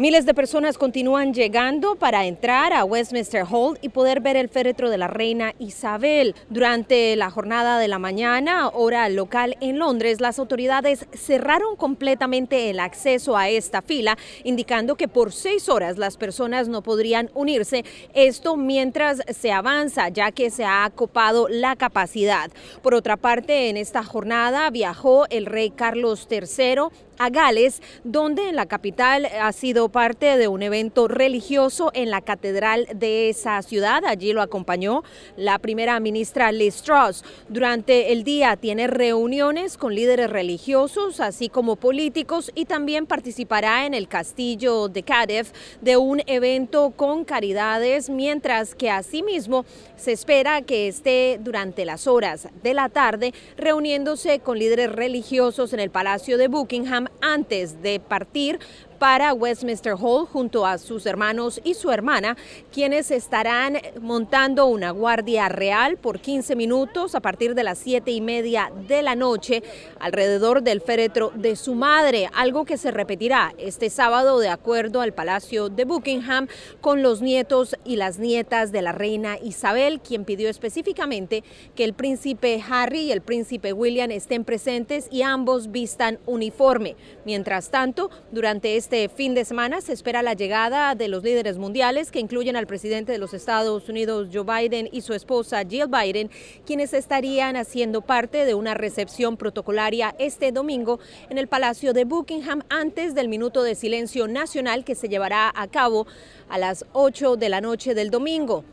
Miles 0.00 0.24
de 0.24 0.32
personas 0.32 0.78
continúan 0.78 1.34
llegando 1.34 1.94
para 1.94 2.24
entrar 2.24 2.72
a 2.72 2.86
Westminster 2.86 3.44
Hall 3.44 3.78
y 3.82 3.90
poder 3.90 4.20
ver 4.20 4.34
el 4.38 4.48
féretro 4.48 4.88
de 4.88 4.96
la 4.96 5.08
reina 5.08 5.52
Isabel. 5.58 6.34
Durante 6.48 7.14
la 7.16 7.30
jornada 7.30 7.78
de 7.78 7.86
la 7.86 7.98
mañana, 7.98 8.70
hora 8.70 9.06
local 9.10 9.58
en 9.60 9.78
Londres, 9.78 10.22
las 10.22 10.38
autoridades 10.38 11.04
cerraron 11.12 11.76
completamente 11.76 12.70
el 12.70 12.80
acceso 12.80 13.36
a 13.36 13.50
esta 13.50 13.82
fila, 13.82 14.16
indicando 14.42 14.96
que 14.96 15.06
por 15.06 15.34
seis 15.34 15.68
horas 15.68 15.98
las 15.98 16.16
personas 16.16 16.66
no 16.66 16.80
podrían 16.80 17.28
unirse. 17.34 17.84
Esto 18.14 18.56
mientras 18.56 19.20
se 19.28 19.52
avanza, 19.52 20.08
ya 20.08 20.32
que 20.32 20.48
se 20.48 20.64
ha 20.64 20.90
copado 20.94 21.46
la 21.50 21.76
capacidad. 21.76 22.50
Por 22.80 22.94
otra 22.94 23.18
parte, 23.18 23.68
en 23.68 23.76
esta 23.76 24.02
jornada 24.02 24.70
viajó 24.70 25.26
el 25.28 25.44
rey 25.44 25.68
Carlos 25.68 26.26
III 26.30 26.88
a 27.20 27.28
Gales, 27.28 27.82
donde 28.02 28.48
en 28.48 28.56
la 28.56 28.64
capital 28.64 29.26
ha 29.26 29.52
sido 29.52 29.90
parte 29.90 30.38
de 30.38 30.48
un 30.48 30.62
evento 30.62 31.06
religioso 31.06 31.90
en 31.92 32.10
la 32.10 32.22
catedral 32.22 32.88
de 32.94 33.28
esa 33.28 33.60
ciudad. 33.60 34.02
Allí 34.06 34.32
lo 34.32 34.40
acompañó 34.40 35.04
la 35.36 35.58
primera 35.58 36.00
ministra 36.00 36.50
Liz 36.50 36.82
Truss. 36.82 37.22
Durante 37.50 38.10
el 38.12 38.24
día 38.24 38.56
tiene 38.56 38.86
reuniones 38.86 39.76
con 39.76 39.94
líderes 39.94 40.30
religiosos, 40.30 41.20
así 41.20 41.50
como 41.50 41.76
políticos, 41.76 42.50
y 42.54 42.64
también 42.64 43.04
participará 43.04 43.84
en 43.84 43.92
el 43.92 44.08
castillo 44.08 44.88
de 44.88 45.02
Cardiff 45.02 45.52
de 45.82 45.98
un 45.98 46.22
evento 46.26 46.94
con 46.96 47.26
caridades, 47.26 48.08
mientras 48.08 48.74
que 48.74 48.90
asimismo 48.90 49.66
se 49.96 50.12
espera 50.12 50.62
que 50.62 50.88
esté 50.88 51.38
durante 51.38 51.84
las 51.84 52.06
horas 52.06 52.48
de 52.62 52.72
la 52.72 52.88
tarde 52.88 53.34
reuniéndose 53.58 54.38
con 54.38 54.58
líderes 54.58 54.90
religiosos 54.90 55.74
en 55.74 55.80
el 55.80 55.90
Palacio 55.90 56.38
de 56.38 56.48
Buckingham 56.48 57.09
antes 57.20 57.82
de 57.82 58.00
partir 58.00 58.58
para 59.00 59.32
Westminster 59.32 59.94
Hall 59.94 60.26
junto 60.26 60.66
a 60.66 60.76
sus 60.76 61.06
hermanos 61.06 61.58
y 61.64 61.72
su 61.72 61.90
hermana, 61.90 62.36
quienes 62.70 63.10
estarán 63.10 63.78
montando 63.98 64.66
una 64.66 64.90
guardia 64.90 65.48
real 65.48 65.96
por 65.96 66.20
15 66.20 66.54
minutos 66.54 67.14
a 67.14 67.20
partir 67.20 67.54
de 67.54 67.64
las 67.64 67.78
7 67.78 68.10
y 68.10 68.20
media 68.20 68.70
de 68.86 69.00
la 69.00 69.14
noche 69.14 69.62
alrededor 70.00 70.62
del 70.62 70.82
féretro 70.82 71.32
de 71.34 71.56
su 71.56 71.74
madre, 71.74 72.28
algo 72.34 72.66
que 72.66 72.76
se 72.76 72.90
repetirá 72.90 73.54
este 73.56 73.88
sábado 73.88 74.38
de 74.38 74.50
acuerdo 74.50 75.00
al 75.00 75.14
Palacio 75.14 75.70
de 75.70 75.86
Buckingham 75.86 76.46
con 76.82 77.02
los 77.02 77.22
nietos 77.22 77.76
y 77.86 77.96
las 77.96 78.18
nietas 78.18 78.70
de 78.70 78.82
la 78.82 78.92
reina 78.92 79.38
Isabel, 79.42 80.02
quien 80.02 80.26
pidió 80.26 80.50
específicamente 80.50 81.42
que 81.74 81.84
el 81.84 81.94
príncipe 81.94 82.62
Harry 82.68 83.04
y 83.04 83.12
el 83.12 83.22
príncipe 83.22 83.72
William 83.72 84.10
estén 84.10 84.44
presentes 84.44 85.08
y 85.10 85.22
ambos 85.22 85.70
vistan 85.70 86.18
uniforme. 86.26 86.96
Mientras 87.24 87.70
tanto, 87.70 88.10
durante 88.30 88.76
este 88.76 88.89
este 88.90 89.08
fin 89.08 89.36
de 89.36 89.44
semana 89.44 89.80
se 89.80 89.92
espera 89.92 90.20
la 90.20 90.34
llegada 90.34 90.96
de 90.96 91.06
los 91.06 91.22
líderes 91.22 91.58
mundiales 91.58 92.10
que 92.10 92.18
incluyen 92.18 92.56
al 92.56 92.66
presidente 92.66 93.12
de 93.12 93.18
los 93.18 93.34
Estados 93.34 93.88
Unidos 93.88 94.30
Joe 94.32 94.42
Biden 94.42 94.88
y 94.90 95.02
su 95.02 95.14
esposa 95.14 95.62
Jill 95.62 95.86
Biden, 95.86 96.28
quienes 96.66 96.92
estarían 96.92 97.54
haciendo 97.54 98.00
parte 98.00 98.44
de 98.44 98.54
una 98.54 98.74
recepción 98.74 99.36
protocolaria 99.36 100.16
este 100.18 100.50
domingo 100.50 100.98
en 101.28 101.38
el 101.38 101.46
Palacio 101.46 101.92
de 101.92 102.04
Buckingham 102.04 102.62
antes 102.68 103.14
del 103.14 103.28
minuto 103.28 103.62
de 103.62 103.76
silencio 103.76 104.26
nacional 104.26 104.84
que 104.84 104.96
se 104.96 105.08
llevará 105.08 105.52
a 105.54 105.68
cabo 105.68 106.08
a 106.48 106.58
las 106.58 106.84
8 106.92 107.36
de 107.36 107.48
la 107.48 107.60
noche 107.60 107.94
del 107.94 108.10
domingo. 108.10 108.64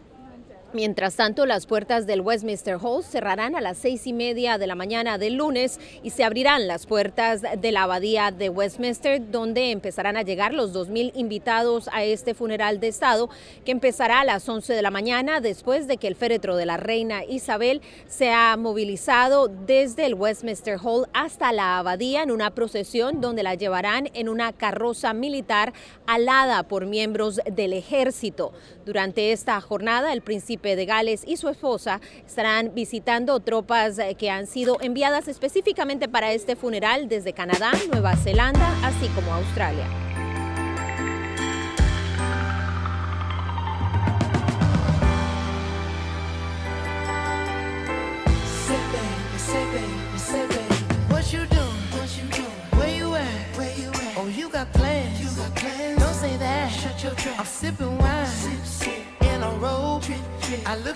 Mientras 0.73 1.15
tanto, 1.15 1.45
las 1.45 1.65
puertas 1.65 2.05
del 2.07 2.19
Westminster 2.19 2.75
Hall 2.75 3.01
cerrarán 3.01 3.55
a 3.55 3.61
las 3.61 3.77
seis 3.77 4.05
y 4.05 4.11
media 4.11 4.57
de 4.57 4.67
la 4.67 4.75
mañana 4.75 5.17
del 5.17 5.35
lunes 5.35 5.79
y 6.03 6.09
se 6.09 6.25
abrirán 6.25 6.67
las 6.67 6.85
puertas 6.85 7.41
de 7.41 7.71
la 7.71 7.83
abadía 7.83 8.31
de 8.31 8.49
Westminster, 8.49 9.31
donde 9.31 9.71
empezarán 9.71 10.17
a 10.17 10.23
llegar 10.23 10.53
los 10.53 10.73
2.000 10.73 11.13
invitados 11.15 11.89
a 11.93 12.03
este 12.03 12.33
funeral 12.33 12.81
de 12.81 12.89
Estado, 12.89 13.29
que 13.63 13.71
empezará 13.71 14.19
a 14.19 14.25
las 14.25 14.47
11 14.47 14.73
de 14.73 14.81
la 14.81 14.91
mañana 14.91 15.39
después 15.39 15.87
de 15.87 15.95
que 15.95 16.07
el 16.09 16.15
féretro 16.15 16.57
de 16.57 16.65
la 16.65 16.75
reina 16.75 17.23
Isabel 17.23 17.81
se 18.05 18.31
ha 18.33 18.57
movilizado 18.57 19.47
desde 19.47 20.05
el 20.05 20.15
Westminster 20.15 20.79
Hall 20.83 21.07
hasta 21.13 21.53
la 21.53 21.77
abadía 21.77 22.23
en 22.23 22.31
una 22.31 22.51
procesión 22.51 23.21
donde 23.21 23.41
la 23.41 23.55
llevarán 23.55 24.09
en 24.13 24.27
una 24.27 24.51
carroza 24.51 25.13
militar 25.13 25.71
alada 26.07 26.63
por 26.63 26.87
miembros 26.87 27.39
del 27.49 27.71
ejército. 27.71 28.51
Durante 28.85 29.31
esta 29.31 29.59
jornada, 29.61 30.11
el 30.11 30.21
de 30.61 30.85
Gales 30.85 31.23
y 31.25 31.37
su 31.37 31.49
esposa 31.49 32.01
estarán 32.25 32.73
visitando 32.73 33.39
tropas 33.39 33.97
eh, 33.99 34.15
que 34.15 34.29
han 34.29 34.47
sido 34.47 34.77
enviadas 34.81 35.27
específicamente 35.27 36.07
para 36.09 36.33
este 36.33 36.55
funeral 36.55 37.07
desde 37.07 37.33
Canadá, 37.33 37.71
Nueva 37.91 38.15
Zelanda, 38.15 38.67
así 38.83 39.07
como 39.09 39.33
Australia. 39.33 40.06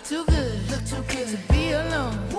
Too 0.03 0.25
good, 0.25 0.69
look 0.69 0.85
too 0.85 1.03
good 1.07 1.27
to 1.27 1.37
be 1.53 1.71
alone. 1.71 2.30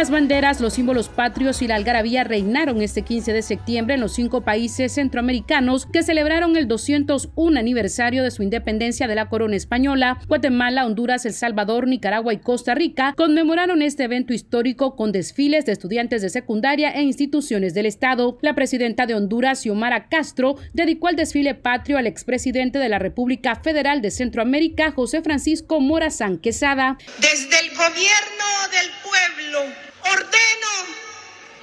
Las 0.00 0.10
banderas, 0.10 0.62
los 0.62 0.72
símbolos 0.72 1.10
patrios 1.10 1.60
y 1.60 1.66
la 1.66 1.74
algarabía 1.74 2.24
reinaron 2.24 2.80
este 2.80 3.02
15 3.02 3.34
de 3.34 3.42
septiembre 3.42 3.96
en 3.96 4.00
los 4.00 4.14
cinco 4.14 4.40
países 4.40 4.94
centroamericanos 4.94 5.84
que 5.84 6.02
celebraron 6.02 6.56
el 6.56 6.68
201 6.68 7.60
aniversario 7.60 8.22
de 8.22 8.30
su 8.30 8.42
independencia 8.42 9.06
de 9.08 9.14
la 9.14 9.28
corona 9.28 9.56
española. 9.56 10.18
Guatemala, 10.26 10.86
Honduras, 10.86 11.26
El 11.26 11.34
Salvador, 11.34 11.86
Nicaragua 11.86 12.32
y 12.32 12.38
Costa 12.38 12.74
Rica 12.74 13.12
conmemoraron 13.14 13.82
este 13.82 14.04
evento 14.04 14.32
histórico 14.32 14.96
con 14.96 15.12
desfiles 15.12 15.66
de 15.66 15.72
estudiantes 15.72 16.22
de 16.22 16.30
secundaria 16.30 16.92
e 16.92 17.02
instituciones 17.02 17.74
del 17.74 17.84
Estado. 17.84 18.38
La 18.40 18.54
presidenta 18.54 19.04
de 19.04 19.14
Honduras, 19.14 19.60
Xiomara 19.60 20.08
Castro, 20.08 20.56
dedicó 20.72 21.10
el 21.10 21.16
desfile 21.16 21.54
patrio 21.54 21.98
al 21.98 22.06
expresidente 22.06 22.78
de 22.78 22.88
la 22.88 22.98
República 22.98 23.54
Federal 23.56 24.00
de 24.00 24.10
Centroamérica, 24.10 24.92
José 24.92 25.20
Francisco 25.20 25.78
Morazán 25.78 26.38
Quesada. 26.38 26.96
Desde 27.18 27.60
el 27.60 27.76
gobierno 27.76 28.46
del 28.72 28.90
pueblo 29.02 29.89
ordeno 30.12 30.86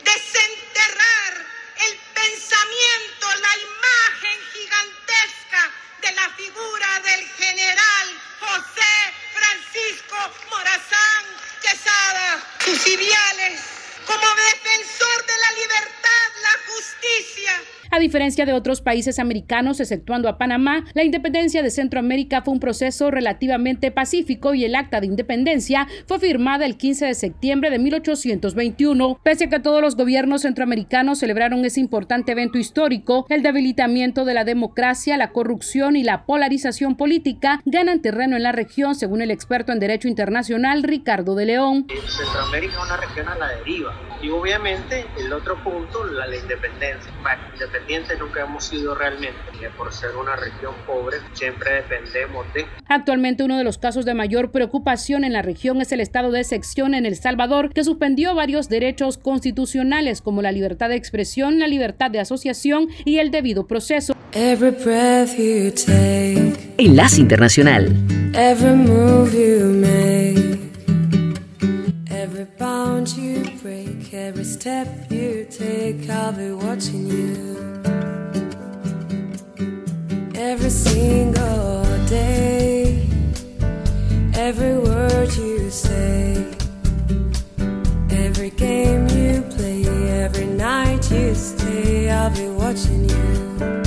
desenterrar 0.03 1.33
el 1.85 1.97
pensamiento, 2.13 3.27
la 3.41 3.53
imagen 3.57 4.39
gigantesca 4.53 5.71
de 6.01 6.11
la 6.13 6.29
figura 6.29 6.99
del 7.01 7.27
general 7.31 8.07
José 8.39 8.95
Francisco 9.33 10.17
Morazán 10.49 11.25
Quesada, 11.61 12.41
sus 12.63 12.87
ideales 12.87 13.59
como 14.05 14.27
defensor 14.35 15.25
de 15.25 15.37
la 15.37 15.51
libertad, 15.51 16.27
la 16.41 16.55
justicia, 16.71 17.63
a 17.91 17.99
diferencia 17.99 18.45
de 18.45 18.53
otros 18.53 18.81
países 18.81 19.19
americanos, 19.19 19.79
exceptuando 19.79 20.29
a 20.29 20.37
Panamá, 20.37 20.85
la 20.93 21.03
independencia 21.03 21.63
de 21.63 21.71
Centroamérica 21.71 22.41
fue 22.41 22.53
un 22.53 22.59
proceso 22.59 23.11
relativamente 23.11 23.91
pacífico 23.91 24.53
y 24.53 24.65
el 24.65 24.75
acta 24.75 24.99
de 24.99 25.07
independencia 25.07 25.87
fue 26.05 26.19
firmada 26.19 26.65
el 26.65 26.77
15 26.77 27.05
de 27.05 27.13
septiembre 27.13 27.69
de 27.69 27.79
1821. 27.79 29.19
Pese 29.23 29.45
a 29.45 29.49
que 29.49 29.59
todos 29.59 29.81
los 29.81 29.95
gobiernos 29.95 30.41
centroamericanos 30.41 31.19
celebraron 31.19 31.65
ese 31.65 31.79
importante 31.79 32.31
evento 32.31 32.57
histórico, 32.57 33.25
el 33.29 33.43
debilitamiento 33.43 34.25
de 34.25 34.33
la 34.33 34.43
democracia, 34.43 35.17
la 35.17 35.31
corrupción 35.31 35.95
y 35.95 36.03
la 36.03 36.25
polarización 36.25 36.95
política 36.95 37.61
ganan 37.65 38.01
terreno 38.01 38.35
en 38.35 38.43
la 38.43 38.51
región, 38.51 38.95
según 38.95 39.21
el 39.21 39.31
experto 39.31 39.71
en 39.71 39.79
Derecho 39.79 40.07
Internacional 40.07 40.83
Ricardo 40.83 41.35
de 41.35 41.45
León. 41.45 41.87
Centroamérica 42.07 42.73
es 42.73 42.85
una 42.85 42.97
región 42.97 43.27
a 43.27 43.37
la 43.37 43.47
deriva 43.49 43.93
y 44.21 44.29
obviamente 44.29 45.05
el 45.17 45.31
otro 45.31 45.61
punto, 45.63 46.03
la, 46.05 46.27
la 46.27 46.35
independencia 46.35 47.11
nunca 48.19 48.41
hemos 48.43 48.65
sido 48.65 48.95
realmente, 48.95 49.37
por 49.77 49.93
ser 49.93 50.15
una 50.15 50.35
región 50.35 50.73
pobre 50.85 51.17
siempre 51.33 51.71
dependemos 51.75 52.45
de. 52.53 52.65
Actualmente 52.87 53.43
uno 53.43 53.57
de 53.57 53.63
los 53.63 53.77
casos 53.77 54.05
de 54.05 54.13
mayor 54.13 54.51
preocupación 54.51 55.23
en 55.23 55.33
la 55.33 55.41
región 55.41 55.81
es 55.81 55.91
el 55.91 55.99
estado 55.99 56.31
de 56.31 56.43
sección 56.43 56.93
en 56.93 57.05
El 57.05 57.15
Salvador, 57.15 57.73
que 57.73 57.83
suspendió 57.83 58.35
varios 58.35 58.69
derechos 58.69 59.17
constitucionales 59.17 60.21
como 60.21 60.41
la 60.41 60.51
libertad 60.51 60.89
de 60.89 60.95
expresión, 60.95 61.59
la 61.59 61.67
libertad 61.67 62.11
de 62.11 62.19
asociación 62.19 62.89
y 63.05 63.19
el 63.19 63.31
debido 63.31 63.67
proceso. 63.67 64.13
Enlace 66.77 67.19
Internacional. 67.19 67.95
Every 72.27 72.45
bound 72.59 73.07
you 73.15 73.46
break, 73.67 74.13
every 74.13 74.45
step 74.45 74.87
you 75.11 75.45
take, 75.49 76.09
I'll 76.09 76.31
be 76.31 76.51
watching 76.53 77.05
you. 77.05 77.35
Every 80.35 80.69
single 80.69 81.83
day, 82.07 83.09
every 84.35 84.77
word 84.77 85.29
you 85.35 85.69
say, 85.69 86.45
every 88.09 88.51
game 88.51 89.05
you 89.09 89.41
play, 89.55 89.83
every 90.23 90.45
night 90.45 91.11
you 91.11 91.35
stay, 91.35 92.09
I'll 92.09 92.33
be 92.33 92.47
watching 92.47 93.09
you. 93.09 93.86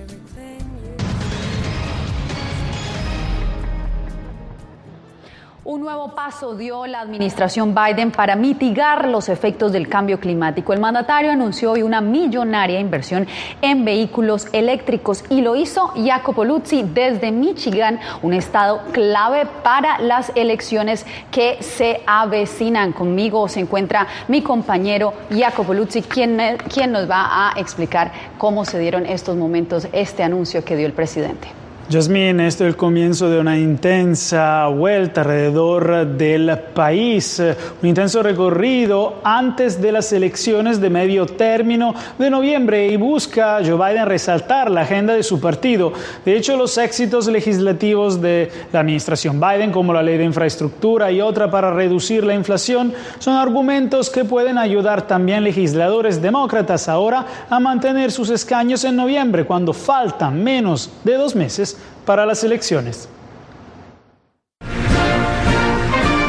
Administración 7.11 7.75
Biden 7.75 8.11
para 8.11 8.35
mitigar 8.35 9.07
los 9.07 9.27
efectos 9.27 9.71
del 9.71 9.87
cambio 9.89 10.19
climático. 10.19 10.73
El 10.73 10.79
mandatario 10.79 11.31
anunció 11.31 11.71
hoy 11.71 11.83
una 11.83 11.99
millonaria 11.99 12.79
inversión 12.79 13.27
en 13.61 13.83
vehículos 13.83 14.47
eléctricos 14.53 15.23
y 15.29 15.41
lo 15.41 15.55
hizo 15.55 15.93
Jacopo 15.95 16.45
Luzzi 16.45 16.83
desde 16.83 17.31
Michigan, 17.31 17.99
un 18.21 18.33
estado 18.33 18.81
clave 18.91 19.45
para 19.63 19.99
las 19.99 20.31
elecciones 20.35 21.05
que 21.31 21.57
se 21.61 22.01
avecinan. 22.07 22.93
Conmigo 22.93 23.47
se 23.49 23.59
encuentra 23.59 24.07
mi 24.27 24.41
compañero 24.41 25.13
Jacopo 25.29 25.73
Luzzi, 25.73 26.01
quien, 26.01 26.39
quien 26.73 26.91
nos 26.91 27.09
va 27.09 27.49
a 27.49 27.59
explicar 27.59 28.11
cómo 28.37 28.63
se 28.63 28.79
dieron 28.79 29.05
estos 29.05 29.35
momentos, 29.35 29.87
este 29.91 30.23
anuncio 30.23 30.63
que 30.63 30.77
dio 30.77 30.87
el 30.87 30.93
presidente. 30.93 31.60
Jasmine, 31.91 32.47
esto 32.47 32.63
es 32.63 32.69
el 32.69 32.77
comienzo 32.77 33.29
de 33.29 33.37
una 33.37 33.59
intensa 33.59 34.65
vuelta 34.67 35.21
alrededor 35.21 36.07
del 36.07 36.57
país, 36.73 37.43
un 37.81 37.89
intenso 37.89 38.23
recorrido 38.23 39.15
antes 39.25 39.81
de 39.81 39.91
las 39.91 40.13
elecciones 40.13 40.79
de 40.79 40.89
medio 40.89 41.25
término 41.25 41.93
de 42.17 42.29
noviembre 42.29 42.87
y 42.87 42.95
busca 42.95 43.59
Joe 43.65 43.75
Biden 43.75 44.05
resaltar 44.05 44.71
la 44.71 44.81
agenda 44.81 45.13
de 45.15 45.23
su 45.23 45.41
partido. 45.41 45.91
De 46.23 46.37
hecho, 46.37 46.55
los 46.55 46.77
éxitos 46.77 47.27
legislativos 47.27 48.21
de 48.21 48.49
la 48.71 48.79
administración 48.79 49.41
Biden, 49.41 49.73
como 49.73 49.91
la 49.91 50.01
ley 50.01 50.17
de 50.17 50.23
infraestructura 50.23 51.11
y 51.11 51.19
otra 51.19 51.51
para 51.51 51.73
reducir 51.73 52.23
la 52.23 52.33
inflación, 52.33 52.93
son 53.19 53.35
argumentos 53.35 54.09
que 54.09 54.23
pueden 54.23 54.57
ayudar 54.57 55.07
también 55.07 55.43
legisladores 55.43 56.21
demócratas 56.21 56.87
ahora 56.87 57.25
a 57.49 57.59
mantener 57.59 58.13
sus 58.13 58.29
escaños 58.29 58.85
en 58.85 58.95
noviembre, 58.95 59.43
cuando 59.43 59.73
faltan 59.73 60.41
menos 60.41 60.89
de 61.03 61.15
dos 61.15 61.35
meses 61.35 61.80
para 62.05 62.25
las 62.25 62.43
elecciones. 62.43 63.09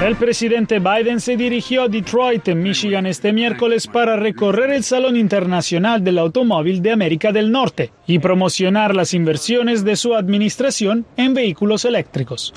El 0.05 0.17
presidente 0.17 0.81
Biden 0.81 1.21
se 1.21 1.37
dirigió 1.37 1.85
a 1.85 1.88
Detroit, 1.88 2.49
en 2.49 2.61
Michigan, 2.61 3.07
este 3.07 3.33
miércoles 3.33 3.87
para 3.87 4.17
recorrer 4.17 4.71
el 4.71 4.83
Salón 4.83 5.17
Internacional 5.17 6.02
del 6.02 6.19
Automóvil 6.19 6.83
de 6.83 6.91
América 6.91 7.31
del 7.31 7.52
Norte 7.52 7.93
y 8.07 8.19
promocionar 8.19 8.97
las 8.97 9.14
inversiones 9.14 9.85
de 9.85 9.95
su 9.95 10.14
administración 10.14 11.07
en 11.17 11.35
vehículos 11.35 11.85
eléctricos 11.85 12.52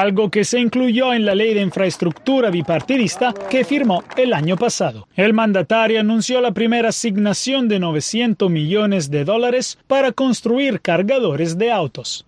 algo 0.00 0.30
que 0.30 0.44
se 0.44 0.60
incluyó 0.60 1.12
en 1.12 1.24
la 1.24 1.34
ley 1.34 1.54
de 1.54 1.60
infraestructura 1.60 2.50
bipartidista 2.50 3.32
que 3.50 3.64
firmó 3.64 4.02
el 4.16 4.32
año 4.32 4.56
pasado. 4.56 5.06
El 5.14 5.32
mandatario 5.32 6.00
anunció 6.00 6.40
la 6.40 6.52
primera 6.52 6.88
asignación 6.88 7.68
de 7.68 7.78
900 7.78 8.50
millones 8.50 9.10
de 9.10 9.24
dólares 9.24 9.78
para 9.86 10.12
construir 10.12 10.80
cargadores 10.80 11.58
de 11.58 11.70
autos. 11.70 12.26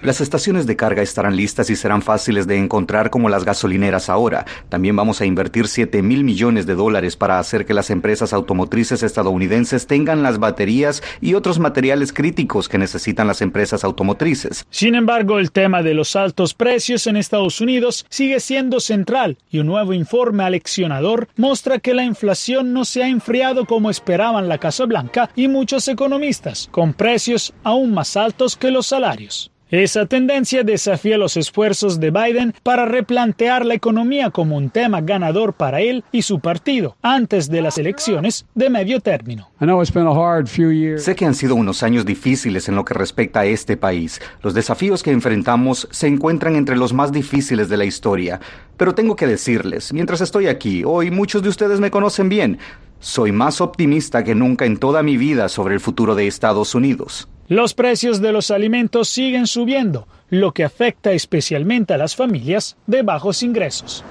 Las 0.00 0.22
estaciones 0.22 0.66
de 0.66 0.74
carga 0.74 1.02
estarán 1.02 1.36
listas 1.36 1.68
y 1.68 1.76
serán 1.76 2.00
fáciles 2.00 2.46
de 2.46 2.56
encontrar 2.56 3.10
como 3.10 3.28
las 3.28 3.44
gasolineras 3.44 4.08
ahora. 4.08 4.46
También 4.70 4.96
vamos 4.96 5.20
a 5.20 5.26
invertir 5.26 5.68
7 5.68 6.00
mil 6.00 6.24
millones 6.24 6.64
de 6.64 6.74
dólares 6.74 7.14
para 7.14 7.38
hacer 7.38 7.66
que 7.66 7.74
las 7.74 7.90
empresas 7.90 8.32
automotrices 8.32 9.02
estadounidenses 9.02 9.86
tengan 9.86 10.22
las 10.22 10.38
baterías 10.38 11.02
y 11.20 11.34
otros 11.34 11.58
materiales 11.58 12.14
críticos 12.14 12.70
que 12.70 12.78
necesitan 12.78 13.26
las 13.26 13.42
empresas 13.42 13.84
automotrices. 13.84 14.64
Sin 14.70 14.94
embargo, 14.94 15.38
el 15.38 15.52
tema 15.52 15.82
de 15.82 15.92
los 15.92 16.16
altos 16.16 16.54
precios 16.54 17.06
en 17.06 17.18
Estados 17.18 17.60
Unidos 17.60 18.06
sigue 18.08 18.40
siendo 18.40 18.80
central 18.80 19.36
y 19.50 19.58
un 19.58 19.66
nuevo 19.66 19.92
informe 19.92 20.42
aleccionador 20.42 21.28
muestra 21.36 21.80
que 21.80 21.92
la 21.92 22.04
inflación 22.04 22.72
no 22.72 22.86
se 22.86 23.02
ha 23.02 23.08
enfriado 23.08 23.66
como 23.66 23.90
esperaban 23.90 24.48
la 24.48 24.56
Casa 24.56 24.86
Blanca 24.86 25.28
y 25.36 25.48
muchos 25.48 25.86
economistas, 25.88 26.68
con 26.70 26.94
precios 26.94 27.52
aún 27.62 27.92
más 27.92 28.16
altos 28.16 28.53
que 28.56 28.70
los 28.70 28.86
salarios. 28.86 29.50
Esa 29.70 30.06
tendencia 30.06 30.62
desafía 30.62 31.18
los 31.18 31.36
esfuerzos 31.36 31.98
de 31.98 32.12
Biden 32.12 32.54
para 32.62 32.84
replantear 32.84 33.66
la 33.66 33.74
economía 33.74 34.30
como 34.30 34.56
un 34.56 34.70
tema 34.70 35.00
ganador 35.00 35.54
para 35.54 35.80
él 35.80 36.04
y 36.12 36.22
su 36.22 36.38
partido 36.38 36.96
antes 37.02 37.50
de 37.50 37.60
las 37.60 37.76
elecciones 37.76 38.46
de 38.54 38.70
medio 38.70 39.00
término. 39.00 39.50
Sé 39.58 41.16
que 41.16 41.26
han 41.26 41.34
sido 41.34 41.56
unos 41.56 41.82
años 41.82 42.06
difíciles 42.06 42.68
en 42.68 42.76
lo 42.76 42.84
que 42.84 42.94
respecta 42.94 43.40
a 43.40 43.46
este 43.46 43.76
país. 43.76 44.20
Los 44.42 44.54
desafíos 44.54 45.02
que 45.02 45.10
enfrentamos 45.10 45.88
se 45.90 46.06
encuentran 46.06 46.54
entre 46.54 46.76
los 46.76 46.92
más 46.92 47.10
difíciles 47.10 47.68
de 47.68 47.76
la 47.76 47.84
historia. 47.84 48.38
Pero 48.76 48.94
tengo 48.94 49.16
que 49.16 49.26
decirles, 49.26 49.92
mientras 49.92 50.20
estoy 50.20 50.46
aquí, 50.46 50.84
hoy 50.84 51.10
muchos 51.10 51.42
de 51.42 51.48
ustedes 51.48 51.80
me 51.80 51.90
conocen 51.90 52.28
bien, 52.28 52.58
soy 53.00 53.32
más 53.32 53.60
optimista 53.60 54.22
que 54.22 54.36
nunca 54.36 54.66
en 54.66 54.76
toda 54.76 55.02
mi 55.02 55.16
vida 55.16 55.48
sobre 55.48 55.74
el 55.74 55.80
futuro 55.80 56.14
de 56.14 56.28
Estados 56.28 56.76
Unidos. 56.76 57.28
Los 57.48 57.74
precios 57.74 58.22
de 58.22 58.32
los 58.32 58.50
alimentos 58.50 59.08
siguen 59.08 59.46
subiendo, 59.46 60.08
lo 60.30 60.52
que 60.52 60.64
afecta 60.64 61.12
especialmente 61.12 61.92
a 61.92 61.98
las 61.98 62.16
familias 62.16 62.78
de 62.86 63.02
bajos 63.02 63.42
ingresos. 63.42 64.02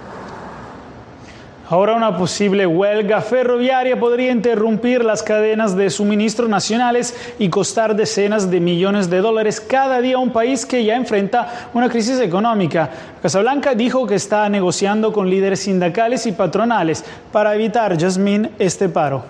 Ahora 1.69 1.95
una 1.95 2.17
posible 2.17 2.67
huelga 2.67 3.21
ferroviaria 3.21 3.97
podría 3.97 4.33
interrumpir 4.33 5.05
las 5.05 5.23
cadenas 5.23 5.77
de 5.77 5.89
suministro 5.89 6.49
nacionales 6.49 7.15
y 7.39 7.47
costar 7.47 7.95
decenas 7.95 8.51
de 8.51 8.59
millones 8.59 9.09
de 9.09 9.19
dólares 9.19 9.61
cada 9.61 10.01
día 10.01 10.17
a 10.17 10.19
un 10.19 10.33
país 10.33 10.65
que 10.65 10.83
ya 10.83 10.95
enfrenta 10.95 11.69
una 11.73 11.87
crisis 11.87 12.19
económica. 12.19 12.89
Casablanca 13.21 13.75
dijo 13.75 14.05
que 14.05 14.15
está 14.15 14.49
negociando 14.49 15.13
con 15.13 15.29
líderes 15.29 15.61
sindicales 15.61 16.25
y 16.25 16.33
patronales 16.33 17.05
para 17.31 17.55
evitar, 17.55 17.97
Jasmine, 17.97 18.51
este 18.59 18.89
paro. 18.89 19.23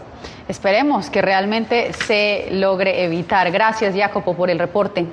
Esperemos 0.48 1.12
que 1.12 1.22
realmente 1.22 1.94
se 1.94 2.48
logre 2.50 3.06
evitar. 3.06 3.52
Gracias, 3.52 3.96
Jacopo, 3.96 4.34
por 4.36 4.50
el 4.50 4.58
reporte. 4.58 5.06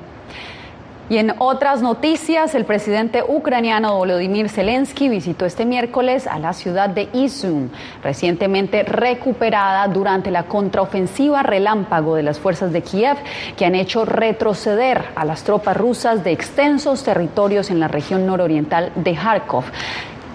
Y 1.11 1.19
en 1.19 1.35
otras 1.38 1.83
noticias, 1.83 2.55
el 2.55 2.64
presidente 2.64 3.25
ucraniano 3.26 3.97
Volodymyr 3.97 4.49
Zelensky 4.49 5.09
visitó 5.09 5.45
este 5.45 5.67
miércoles 5.67 6.29
a 6.29 6.38
la 6.38 6.52
ciudad 6.52 6.88
de 6.88 7.09
Izum, 7.12 7.69
recientemente 8.00 8.85
recuperada 8.85 9.88
durante 9.88 10.31
la 10.31 10.45
contraofensiva 10.45 11.43
relámpago 11.43 12.14
de 12.14 12.23
las 12.23 12.38
fuerzas 12.38 12.73
de 12.73 12.83
Kiev, 12.83 13.17
que 13.57 13.67
han 13.67 13.75
hecho 13.75 14.05
retroceder 14.05 15.02
a 15.17 15.25
las 15.25 15.43
tropas 15.43 15.76
rusas 15.76 16.23
de 16.23 16.31
extensos 16.31 17.02
territorios 17.02 17.71
en 17.71 17.81
la 17.81 17.88
región 17.88 18.25
nororiental 18.25 18.93
de 18.95 19.12
Kharkov. 19.17 19.64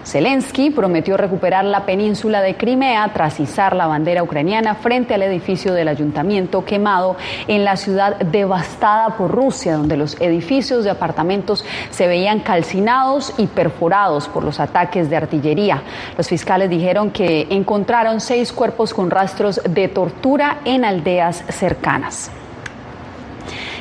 Zelensky 0.05 0.69
prometió 0.69 1.17
recuperar 1.17 1.65
la 1.65 1.85
península 1.85 2.41
de 2.41 2.55
Crimea 2.55 3.09
tras 3.11 3.39
izar 3.39 3.75
la 3.75 3.87
bandera 3.87 4.21
ucraniana 4.21 4.75
frente 4.75 5.15
al 5.15 5.23
edificio 5.23 5.73
del 5.73 5.87
ayuntamiento 5.87 6.63
quemado 6.63 7.17
en 7.47 7.65
la 7.65 7.75
ciudad 7.75 8.17
devastada 8.17 9.17
por 9.17 9.31
Rusia, 9.31 9.77
donde 9.77 9.97
los 9.97 10.19
edificios 10.21 10.83
de 10.83 10.91
apartamentos 10.91 11.65
se 11.89 12.07
veían 12.07 12.41
calcinados 12.41 13.33
y 13.37 13.47
perforados 13.47 14.27
por 14.27 14.43
los 14.43 14.59
ataques 14.59 15.09
de 15.09 15.17
artillería. 15.17 15.81
Los 16.15 16.29
fiscales 16.29 16.69
dijeron 16.69 17.09
que 17.09 17.47
encontraron 17.49 18.21
seis 18.21 18.53
cuerpos 18.53 18.93
con 18.93 19.09
rastros 19.09 19.59
de 19.67 19.87
tortura 19.87 20.59
en 20.65 20.85
aldeas 20.85 21.43
cercanas. 21.49 22.29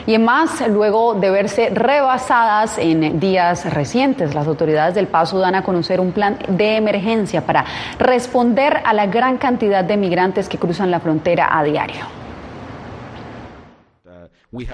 Y 0.07 0.19
más, 0.19 0.67
luego 0.69 1.15
de 1.15 1.31
verse 1.31 1.71
rebasadas 1.71 2.77
en 2.79 3.19
días 3.21 3.73
recientes, 3.73 4.35
las 4.35 4.47
autoridades 4.47 4.95
del 4.95 5.07
Paso 5.07 5.39
dan 5.39 5.55
a 5.55 5.63
conocer 5.63 5.99
un 5.99 6.13
plan 6.13 6.37
de 6.49 6.77
emergencia 6.77 7.47
para 7.47 7.65
responder 7.99 8.83
a 8.85 8.93
la 8.93 9.07
gran 9.07 9.39
cantidad 9.39 9.83
de 9.83 9.97
migrantes 9.97 10.49
que 10.49 10.59
cruzan 10.59 10.91
la 10.91 11.01
frontera 11.01 11.49
a 11.51 11.65
diario. 11.65 12.24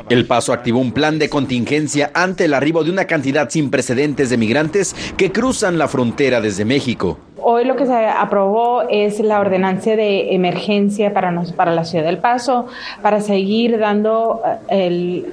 El 0.09 0.27
Paso 0.27 0.53
activó 0.53 0.79
un 0.79 0.93
plan 0.93 1.19
de 1.19 1.31
contingencia 1.31 2.11
ante 2.15 2.45
el 2.45 2.55
arribo 2.55 2.85
de 2.85 2.91
una 2.91 3.07
cantidad 3.07 3.49
sin 3.49 3.71
precedentes 3.71 4.31
de 4.31 4.37
migrantes 4.37 4.95
que 5.17 5.33
cruzan 5.33 5.79
la 5.79 5.89
frontera 5.89 6.41
desde 6.41 6.65
México. 6.65 7.19
Hoy 7.43 7.65
lo 7.65 7.77
que 7.77 7.87
se 7.87 8.07
aprobó 8.07 8.83
es 8.89 9.21
la 9.21 9.41
ordenanza 9.41 9.97
de 9.97 10.35
emergencia 10.35 11.15
para, 11.15 11.31
nos, 11.31 11.53
para 11.53 11.73
la 11.73 11.85
ciudad 11.85 12.05
del 12.05 12.19
Paso, 12.19 12.67
para 13.01 13.21
seguir 13.21 13.79
dando 13.79 14.43
eh, 14.69 14.87
el 14.87 15.33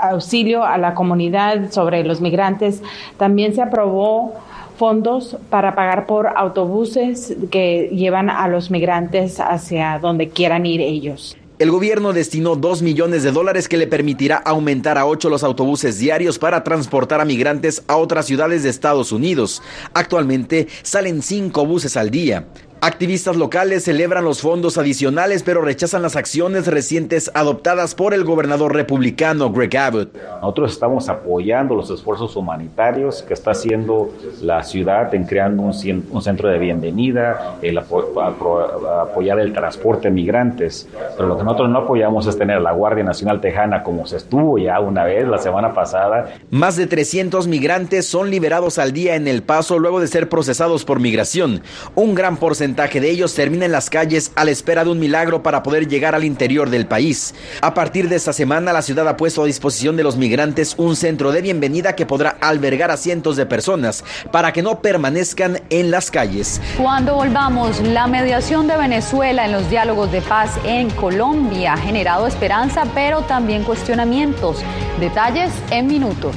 auxilio 0.00 0.64
a 0.64 0.78
la 0.78 0.94
comunidad 0.94 1.70
sobre 1.70 2.02
los 2.04 2.20
migrantes. 2.20 2.82
También 3.18 3.54
se 3.54 3.62
aprobó 3.62 4.32
fondos 4.76 5.36
para 5.50 5.74
pagar 5.74 6.06
por 6.06 6.28
autobuses 6.34 7.36
que 7.50 7.90
llevan 7.92 8.30
a 8.30 8.48
los 8.48 8.70
migrantes 8.70 9.38
hacia 9.38 9.98
donde 9.98 10.30
quieran 10.30 10.66
ir 10.66 10.80
ellos. 10.80 11.36
El 11.62 11.70
gobierno 11.70 12.12
destinó 12.12 12.56
2 12.56 12.82
millones 12.82 13.22
de 13.22 13.30
dólares 13.30 13.68
que 13.68 13.76
le 13.76 13.86
permitirá 13.86 14.34
aumentar 14.34 14.98
a 14.98 15.06
8 15.06 15.30
los 15.30 15.44
autobuses 15.44 15.96
diarios 15.96 16.36
para 16.36 16.64
transportar 16.64 17.20
a 17.20 17.24
migrantes 17.24 17.84
a 17.86 17.98
otras 17.98 18.26
ciudades 18.26 18.64
de 18.64 18.68
Estados 18.68 19.12
Unidos. 19.12 19.62
Actualmente 19.94 20.66
salen 20.82 21.22
5 21.22 21.64
buses 21.64 21.96
al 21.96 22.10
día. 22.10 22.48
Activistas 22.84 23.36
locales 23.36 23.84
celebran 23.84 24.24
los 24.24 24.40
fondos 24.40 24.76
adicionales, 24.76 25.44
pero 25.44 25.62
rechazan 25.62 26.02
las 26.02 26.16
acciones 26.16 26.66
recientes 26.66 27.30
adoptadas 27.32 27.94
por 27.94 28.12
el 28.12 28.24
gobernador 28.24 28.74
republicano 28.74 29.52
Greg 29.52 29.76
Abbott. 29.76 30.16
Nosotros 30.40 30.72
estamos 30.72 31.08
apoyando 31.08 31.76
los 31.76 31.90
esfuerzos 31.90 32.34
humanitarios 32.34 33.22
que 33.22 33.34
está 33.34 33.52
haciendo 33.52 34.12
la 34.40 34.64
ciudad 34.64 35.14
en 35.14 35.26
creando 35.26 35.62
un, 35.62 35.72
centro 35.72 36.48
de 36.48 36.58
bienvenida, 36.58 37.54
el 37.62 37.78
apoyar 37.78 39.38
el 39.38 39.52
transporte 39.52 40.08
de 40.08 40.14
migrantes. 40.14 40.88
Pero 41.16 41.28
lo 41.28 41.38
que 41.38 41.44
nosotros 41.44 41.70
no 41.70 41.78
apoyamos 41.78 42.26
es 42.26 42.36
tener 42.36 42.60
la 42.60 42.72
Guardia 42.72 43.04
Nacional 43.04 43.40
Tejana 43.40 43.84
como 43.84 44.08
se 44.08 44.16
estuvo 44.16 44.58
ya 44.58 44.80
una 44.80 45.04
vez 45.04 45.28
la 45.28 45.38
semana 45.38 45.72
pasada. 45.72 46.34
Más 46.50 46.74
de 46.74 46.88
300 46.88 47.46
migrantes 47.46 48.06
son 48.06 48.28
liberados 48.28 48.80
al 48.80 48.92
día 48.92 49.14
en 49.14 49.28
El 49.28 49.44
Paso 49.44 49.78
luego 49.78 50.00
de 50.00 50.08
ser 50.08 50.28
procesados 50.28 50.84
por 50.84 50.98
migración. 50.98 51.62
Un 51.94 52.16
gran 52.16 52.38
porcentaje 52.38 52.71
porcentaje 52.72 53.00
de 53.02 53.10
ellos 53.10 53.34
termina 53.34 53.66
en 53.66 53.72
las 53.72 53.90
calles 53.90 54.32
a 54.34 54.46
la 54.46 54.50
espera 54.50 54.82
de 54.82 54.88
un 54.88 54.98
milagro 54.98 55.42
para 55.42 55.62
poder 55.62 55.88
llegar 55.88 56.14
al 56.14 56.24
interior 56.24 56.70
del 56.70 56.86
país. 56.86 57.34
A 57.60 57.74
partir 57.74 58.08
de 58.08 58.16
esta 58.16 58.32
semana, 58.32 58.72
la 58.72 58.80
ciudad 58.80 59.06
ha 59.08 59.18
puesto 59.18 59.42
a 59.42 59.46
disposición 59.46 59.94
de 59.94 60.02
los 60.02 60.16
migrantes 60.16 60.74
un 60.78 60.96
centro 60.96 61.32
de 61.32 61.42
bienvenida 61.42 61.94
que 61.94 62.06
podrá 62.06 62.30
albergar 62.40 62.90
a 62.90 62.96
cientos 62.96 63.36
de 63.36 63.44
personas 63.44 64.04
para 64.30 64.54
que 64.54 64.62
no 64.62 64.80
permanezcan 64.80 65.60
en 65.68 65.90
las 65.90 66.10
calles. 66.10 66.62
Cuando 66.78 67.14
volvamos, 67.16 67.78
la 67.80 68.06
mediación 68.06 68.66
de 68.66 68.78
Venezuela 68.78 69.44
en 69.44 69.52
los 69.52 69.68
diálogos 69.68 70.10
de 70.10 70.22
paz 70.22 70.58
en 70.64 70.88
Colombia 70.88 71.74
ha 71.74 71.76
generado 71.76 72.26
esperanza, 72.26 72.84
pero 72.94 73.20
también 73.20 73.64
cuestionamientos. 73.64 74.62
Detalles 74.98 75.52
en 75.70 75.88
minutos. 75.88 76.36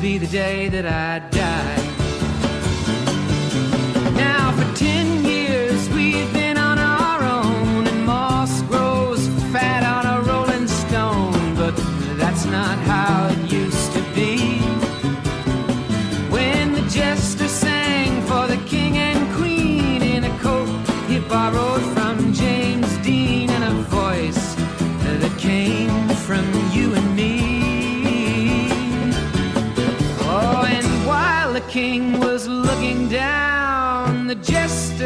be 0.00 0.16
the 0.16 0.26
day 0.26 0.68
that 0.68 0.86
I 0.86 1.18
die. 1.28 1.89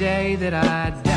Day 0.00 0.34
that 0.34 0.54
I 0.54 1.09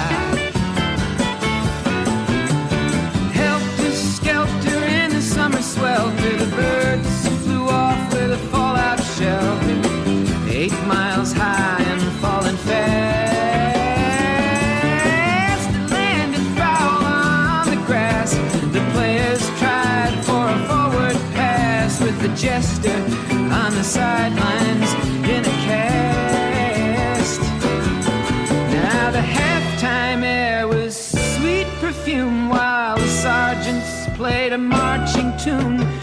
tune. 35.43 36.02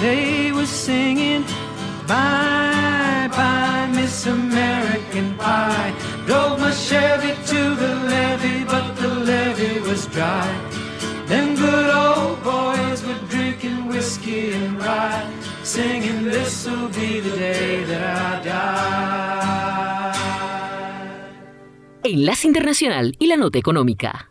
They 0.00 0.50
were 0.52 0.64
singing, 0.64 1.44
Bye, 2.08 3.28
bye, 3.30 3.86
Miss 3.94 4.26
American 4.26 5.36
Pie. 5.36 5.92
Drove 6.26 6.58
my 6.58 6.70
Chevy 6.72 7.34
to 7.52 7.74
the 7.74 7.94
levee, 8.08 8.64
but 8.64 8.96
the 8.96 9.08
levee 9.08 9.80
was 9.80 10.06
dry. 10.06 10.48
Them 11.26 11.54
good 11.54 11.90
old 11.94 12.42
boys 12.42 13.04
were 13.06 13.20
drinking 13.28 13.88
whiskey 13.88 14.52
and 14.52 14.78
rye, 14.78 15.30
singing, 15.62 16.24
This'll 16.24 16.88
be 16.88 17.20
the 17.20 17.36
day 17.36 17.84
that 17.84 18.40
I 18.42 18.44
die. 18.44 18.80
Enlace 22.04 22.46
Internacional 22.46 23.14
y 23.18 23.26
la 23.26 23.36
Nota 23.36 23.58
Económica. 23.58 24.30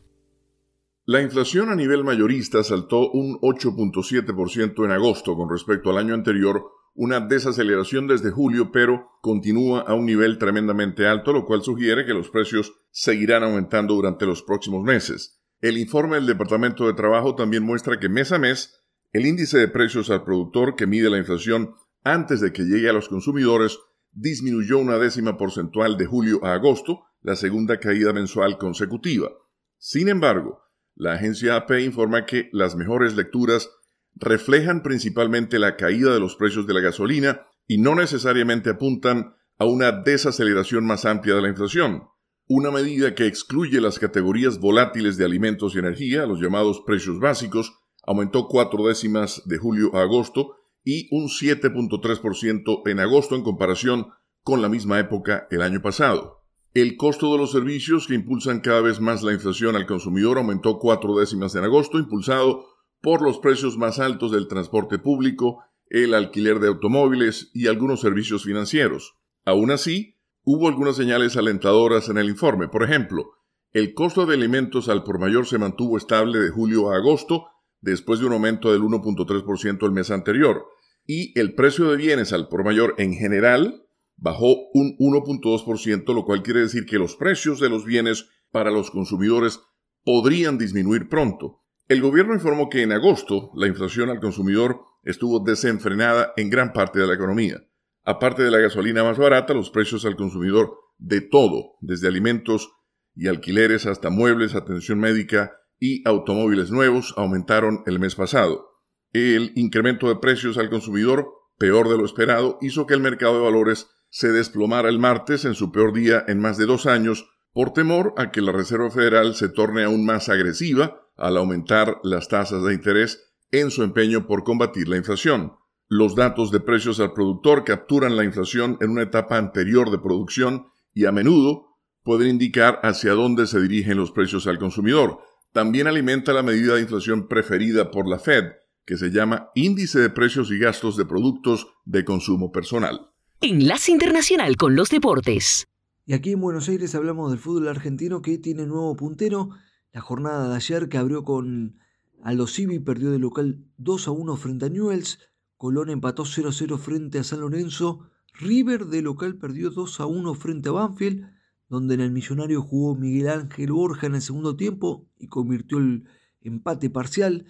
La 1.11 1.23
inflación 1.23 1.69
a 1.69 1.75
nivel 1.75 2.03
mayorista 2.03 2.63
saltó 2.63 3.09
un 3.09 3.39
8.7% 3.41 4.85
en 4.85 4.91
agosto 4.91 5.35
con 5.35 5.49
respecto 5.49 5.89
al 5.89 5.97
año 5.97 6.13
anterior, 6.13 6.63
una 6.93 7.19
desaceleración 7.19 8.05
desde 8.05 8.29
julio, 8.29 8.71
pero 8.71 9.09
continúa 9.19 9.81
a 9.81 9.95
un 9.95 10.05
nivel 10.05 10.37
tremendamente 10.37 11.07
alto, 11.07 11.33
lo 11.33 11.45
cual 11.45 11.63
sugiere 11.63 12.05
que 12.05 12.13
los 12.13 12.29
precios 12.29 12.73
seguirán 12.91 13.41
aumentando 13.41 13.95
durante 13.95 14.27
los 14.27 14.43
próximos 14.43 14.83
meses. 14.83 15.41
El 15.61 15.79
informe 15.79 16.17
del 16.17 16.27
Departamento 16.27 16.85
de 16.85 16.93
Trabajo 16.93 17.33
también 17.33 17.63
muestra 17.63 17.99
que 17.99 18.07
mes 18.07 18.31
a 18.31 18.37
mes 18.37 18.79
el 19.11 19.25
índice 19.25 19.57
de 19.57 19.67
precios 19.67 20.11
al 20.11 20.23
productor 20.23 20.75
que 20.75 20.85
mide 20.85 21.09
la 21.09 21.17
inflación 21.17 21.73
antes 22.03 22.39
de 22.39 22.53
que 22.53 22.65
llegue 22.65 22.87
a 22.87 22.93
los 22.93 23.09
consumidores 23.09 23.79
disminuyó 24.11 24.77
una 24.77 24.99
décima 24.99 25.37
porcentual 25.37 25.97
de 25.97 26.05
julio 26.05 26.45
a 26.45 26.53
agosto, 26.53 27.05
la 27.23 27.35
segunda 27.35 27.79
caída 27.79 28.13
mensual 28.13 28.59
consecutiva. 28.59 29.31
Sin 29.79 30.07
embargo, 30.07 30.68
la 30.99 31.13
agencia 31.13 31.55
AP 31.55 31.79
informa 31.79 32.25
que 32.25 32.49
las 32.51 32.75
mejores 32.75 33.15
lecturas 33.15 33.69
reflejan 34.15 34.83
principalmente 34.83 35.57
la 35.57 35.77
caída 35.77 36.13
de 36.13 36.19
los 36.19 36.35
precios 36.35 36.67
de 36.67 36.73
la 36.73 36.81
gasolina 36.81 37.47
y 37.67 37.77
no 37.77 37.95
necesariamente 37.95 38.69
apuntan 38.69 39.33
a 39.57 39.65
una 39.65 39.93
desaceleración 39.93 40.85
más 40.85 41.05
amplia 41.05 41.35
de 41.35 41.41
la 41.41 41.47
inflación. 41.47 42.03
Una 42.49 42.69
medida 42.69 43.15
que 43.15 43.27
excluye 43.27 43.79
las 43.79 43.97
categorías 43.97 44.59
volátiles 44.59 45.15
de 45.15 45.23
alimentos 45.23 45.73
y 45.73 45.79
energía, 45.79 46.25
los 46.25 46.41
llamados 46.41 46.81
precios 46.85 47.17
básicos, 47.19 47.79
aumentó 48.03 48.49
cuatro 48.49 48.87
décimas 48.87 49.41
de 49.45 49.57
julio 49.57 49.95
a 49.95 50.01
agosto 50.01 50.57
y 50.83 51.07
un 51.15 51.29
7.3% 51.29 52.89
en 52.89 52.99
agosto 52.99 53.35
en 53.35 53.43
comparación 53.43 54.09
con 54.43 54.61
la 54.61 54.67
misma 54.67 54.99
época 54.99 55.47
el 55.49 55.61
año 55.61 55.81
pasado. 55.81 56.38
El 56.73 56.97
costo 56.97 57.31
de 57.31 57.39
los 57.39 57.51
servicios 57.51 58.05
que 58.05 58.13
impulsan 58.13 58.59
cada 58.59 58.81
vez 58.81 58.99
más 58.99 59.23
la 59.23 59.33
inflación 59.33 59.75
al 59.75 59.87
consumidor 59.87 60.37
aumentó 60.37 60.77
cuatro 60.77 61.17
décimas 61.17 61.55
en 61.55 61.63
agosto, 61.63 61.97
impulsado 61.97 62.63
por 63.01 63.23
los 63.23 63.39
precios 63.39 63.75
más 63.75 63.97
altos 63.99 64.31
del 64.31 64.47
transporte 64.47 64.99
público, 64.99 65.63
el 65.89 66.13
alquiler 66.13 66.59
de 66.59 66.67
automóviles 66.67 67.49
y 67.55 67.65
algunos 67.67 68.01
servicios 68.01 68.43
financieros. 68.43 69.15
Aún 69.45 69.71
así, 69.71 70.19
hubo 70.43 70.67
algunas 70.67 70.95
señales 70.95 71.37
alentadoras 71.37 72.07
en 72.09 72.19
el 72.19 72.29
informe. 72.29 72.67
Por 72.67 72.83
ejemplo, 72.83 73.31
el 73.71 73.95
costo 73.95 74.27
de 74.27 74.35
alimentos 74.35 74.89
al 74.89 75.03
por 75.03 75.19
mayor 75.19 75.47
se 75.47 75.57
mantuvo 75.57 75.97
estable 75.97 76.37
de 76.37 76.51
julio 76.51 76.91
a 76.91 76.97
agosto, 76.97 77.47
después 77.81 78.19
de 78.19 78.27
un 78.27 78.33
aumento 78.33 78.71
del 78.71 78.81
1.3% 78.81 79.85
el 79.85 79.91
mes 79.91 80.11
anterior, 80.11 80.65
y 81.07 81.37
el 81.39 81.55
precio 81.55 81.89
de 81.89 81.97
bienes 81.97 82.31
al 82.31 82.47
por 82.47 82.63
mayor 82.63 82.93
en 82.99 83.13
general 83.13 83.88
bajó 84.21 84.69
un 84.73 84.97
1.2%, 84.97 86.13
lo 86.13 86.25
cual 86.25 86.43
quiere 86.43 86.61
decir 86.61 86.85
que 86.85 86.99
los 86.99 87.15
precios 87.15 87.59
de 87.59 87.69
los 87.69 87.85
bienes 87.85 88.29
para 88.51 88.71
los 88.71 88.91
consumidores 88.91 89.59
podrían 90.03 90.57
disminuir 90.57 91.09
pronto. 91.09 91.63
El 91.87 92.01
gobierno 92.01 92.33
informó 92.33 92.69
que 92.69 92.83
en 92.83 92.91
agosto 92.91 93.51
la 93.55 93.67
inflación 93.67 94.09
al 94.09 94.19
consumidor 94.19 94.81
estuvo 95.03 95.39
desenfrenada 95.39 96.33
en 96.37 96.49
gran 96.49 96.73
parte 96.73 96.99
de 96.99 97.07
la 97.07 97.15
economía. 97.15 97.63
Aparte 98.03 98.43
de 98.43 98.51
la 98.51 98.59
gasolina 98.59 99.03
más 99.03 99.17
barata, 99.17 99.53
los 99.53 99.71
precios 99.71 100.05
al 100.05 100.15
consumidor 100.15 100.77
de 100.97 101.21
todo, 101.21 101.75
desde 101.81 102.07
alimentos 102.07 102.71
y 103.15 103.27
alquileres 103.27 103.85
hasta 103.85 104.09
muebles, 104.09 104.55
atención 104.55 104.99
médica 104.99 105.53
y 105.79 106.07
automóviles 106.07 106.71
nuevos, 106.71 107.13
aumentaron 107.17 107.83
el 107.85 107.99
mes 107.99 108.15
pasado. 108.15 108.67
El 109.11 109.53
incremento 109.55 110.07
de 110.07 110.17
precios 110.17 110.57
al 110.57 110.69
consumidor, 110.69 111.27
peor 111.57 111.89
de 111.89 111.97
lo 111.97 112.05
esperado, 112.05 112.57
hizo 112.61 112.85
que 112.85 112.93
el 112.93 113.01
mercado 113.01 113.35
de 113.35 113.43
valores 113.43 113.87
se 114.09 114.31
desplomara 114.31 114.89
el 114.89 114.99
martes 114.99 115.45
en 115.45 115.55
su 115.55 115.71
peor 115.71 115.93
día 115.93 116.23
en 116.27 116.39
más 116.39 116.57
de 116.57 116.65
dos 116.65 116.85
años, 116.85 117.29
por 117.53 117.73
temor 117.73 118.13
a 118.17 118.31
que 118.31 118.41
la 118.41 118.51
Reserva 118.51 118.89
Federal 118.91 119.35
se 119.35 119.49
torne 119.49 119.83
aún 119.83 120.05
más 120.05 120.29
agresiva 120.29 121.01
al 121.17 121.37
aumentar 121.37 121.99
las 122.03 122.27
tasas 122.27 122.63
de 122.63 122.73
interés 122.73 123.33
en 123.51 123.71
su 123.71 123.83
empeño 123.83 124.27
por 124.27 124.43
combatir 124.43 124.87
la 124.87 124.97
inflación. 124.97 125.53
Los 125.87 126.15
datos 126.15 126.51
de 126.51 126.59
precios 126.59 126.99
al 126.99 127.13
productor 127.13 127.63
capturan 127.63 128.15
la 128.15 128.23
inflación 128.23 128.77
en 128.79 128.91
una 128.91 129.03
etapa 129.03 129.37
anterior 129.37 129.89
de 129.89 129.97
producción 129.97 130.67
y 130.93 131.05
a 131.05 131.11
menudo 131.11 131.77
pueden 132.03 132.29
indicar 132.29 132.79
hacia 132.83 133.13
dónde 133.13 133.47
se 133.47 133.59
dirigen 133.59 133.97
los 133.97 134.11
precios 134.11 134.47
al 134.47 134.59
consumidor. 134.59 135.19
También 135.51 135.87
alimenta 135.87 136.31
la 136.31 136.43
medida 136.43 136.75
de 136.75 136.81
inflación 136.81 137.27
preferida 137.27 137.89
por 137.89 138.07
la 138.07 138.19
Fed, 138.19 138.45
que 138.85 138.97
se 138.97 139.09
llama 139.09 139.49
Índice 139.55 139.99
de 139.99 140.09
Precios 140.09 140.51
y 140.51 140.59
Gastos 140.59 140.95
de 140.95 141.05
Productos 141.05 141.67
de 141.85 142.05
Consumo 142.05 142.51
Personal. 142.51 143.09
Enlace 143.41 143.93
Internacional 143.93 144.57
con 144.57 144.75
los 144.75 144.89
Deportes. 144.89 145.65
Y 146.05 146.11
aquí 146.11 146.33
en 146.33 146.41
Buenos 146.41 146.67
Aires 146.67 146.93
hablamos 146.93 147.31
del 147.31 147.39
fútbol 147.39 147.69
argentino 147.69 148.21
que 148.21 148.37
tiene 148.37 148.65
nuevo 148.65 148.93
puntero. 148.97 149.51
La 149.93 150.01
jornada 150.01 150.49
de 150.49 150.55
ayer 150.57 150.89
que 150.89 150.97
abrió 150.97 151.23
con 151.23 151.79
Aldo 152.21 152.47
Civi 152.47 152.79
perdió 152.79 153.11
de 153.11 153.19
local 153.19 153.63
2 153.77 154.09
a 154.09 154.11
1 154.11 154.35
frente 154.35 154.65
a 154.65 154.69
Newells. 154.69 155.19
Colón 155.55 155.89
empató 155.89 156.25
0 156.25 156.49
a 156.49 156.51
0 156.51 156.77
frente 156.79 157.19
a 157.19 157.23
San 157.23 157.39
Lorenzo. 157.39 158.09
River 158.33 158.87
de 158.87 159.01
local 159.01 159.37
perdió 159.37 159.69
2 159.69 160.01
a 160.01 160.05
1 160.05 160.33
frente 160.33 160.67
a 160.67 160.73
Banfield, 160.73 161.31
donde 161.69 161.93
en 161.93 162.01
el 162.01 162.11
Millonario 162.11 162.61
jugó 162.61 162.95
Miguel 162.95 163.29
Ángel 163.29 163.71
Borja 163.71 164.07
en 164.07 164.15
el 164.15 164.21
segundo 164.21 164.57
tiempo 164.57 165.07
y 165.17 165.29
convirtió 165.29 165.77
el 165.77 166.03
empate 166.41 166.89
parcial. 166.89 167.45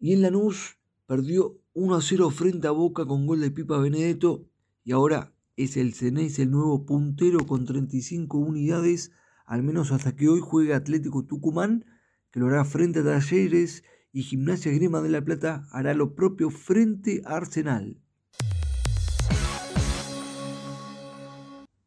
Y 0.00 0.14
en 0.14 0.22
Lanús 0.22 0.76
perdió 1.06 1.56
1 1.74 1.94
a 1.94 2.02
0 2.02 2.30
frente 2.30 2.66
a 2.66 2.72
Boca 2.72 3.06
con 3.06 3.28
gol 3.28 3.40
de 3.40 3.52
Pipa 3.52 3.78
Benedetto. 3.78 4.48
Y 4.88 4.92
ahora 4.92 5.34
es 5.56 5.76
el 5.76 5.92
Ceneice 5.92 6.44
el 6.44 6.50
nuevo 6.50 6.86
puntero 6.86 7.46
con 7.46 7.66
35 7.66 8.38
unidades, 8.38 9.12
al 9.44 9.62
menos 9.62 9.92
hasta 9.92 10.16
que 10.16 10.30
hoy 10.30 10.40
juegue 10.40 10.72
Atlético 10.72 11.26
Tucumán 11.26 11.84
que 12.30 12.40
lo 12.40 12.46
hará 12.46 12.64
frente 12.64 13.00
a 13.00 13.04
Talleres 13.04 13.84
y 14.12 14.22
Gimnasia 14.22 14.72
Grima 14.72 15.02
de 15.02 15.10
la 15.10 15.22
Plata 15.22 15.68
hará 15.72 15.92
lo 15.92 16.14
propio 16.14 16.48
frente 16.48 17.20
a 17.26 17.36
Arsenal. 17.36 18.00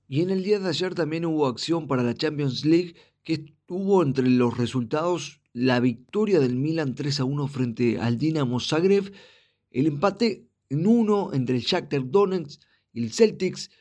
Y 0.07 0.21
en 0.21 0.29
el 0.29 0.43
día 0.43 0.59
de 0.59 0.69
ayer 0.69 0.93
también 0.93 1.25
hubo 1.25 1.47
acción 1.47 1.87
para 1.87 2.03
la 2.03 2.13
Champions 2.13 2.65
League 2.65 2.93
que 3.23 3.33
estuvo 3.33 4.03
entre 4.03 4.29
los 4.29 4.59
resultados 4.59 5.41
la 5.53 5.79
victoria 5.79 6.39
del 6.39 6.55
Milan 6.55 6.93
3 6.93 7.21
a 7.21 7.23
1 7.23 7.47
frente 7.47 7.99
al 7.99 8.19
Dinamo 8.19 8.59
Zagreb, 8.59 9.11
el 9.71 9.87
empate 9.87 10.51
en 10.69 10.85
1 10.85 11.33
entre 11.33 11.55
el 11.55 11.63
Shakhtar 11.63 12.07
Donetsk 12.07 12.61
el 12.93 13.11
Celtics, 13.11 13.71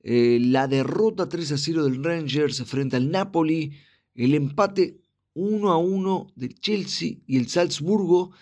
eh, 0.00 0.38
la 0.40 0.66
derrota 0.68 1.28
3 1.28 1.52
a 1.52 1.58
0 1.58 1.84
del 1.84 2.02
Rangers 2.02 2.62
frente 2.64 2.96
al 2.96 3.10
Napoli, 3.10 3.72
el 4.14 4.34
empate 4.34 5.00
1 5.34 5.70
a 5.70 5.76
1 5.76 6.32
del 6.34 6.54
Chelsea 6.58 7.18
y 7.26 7.36
el 7.36 7.48
Salzburgo. 7.48 8.32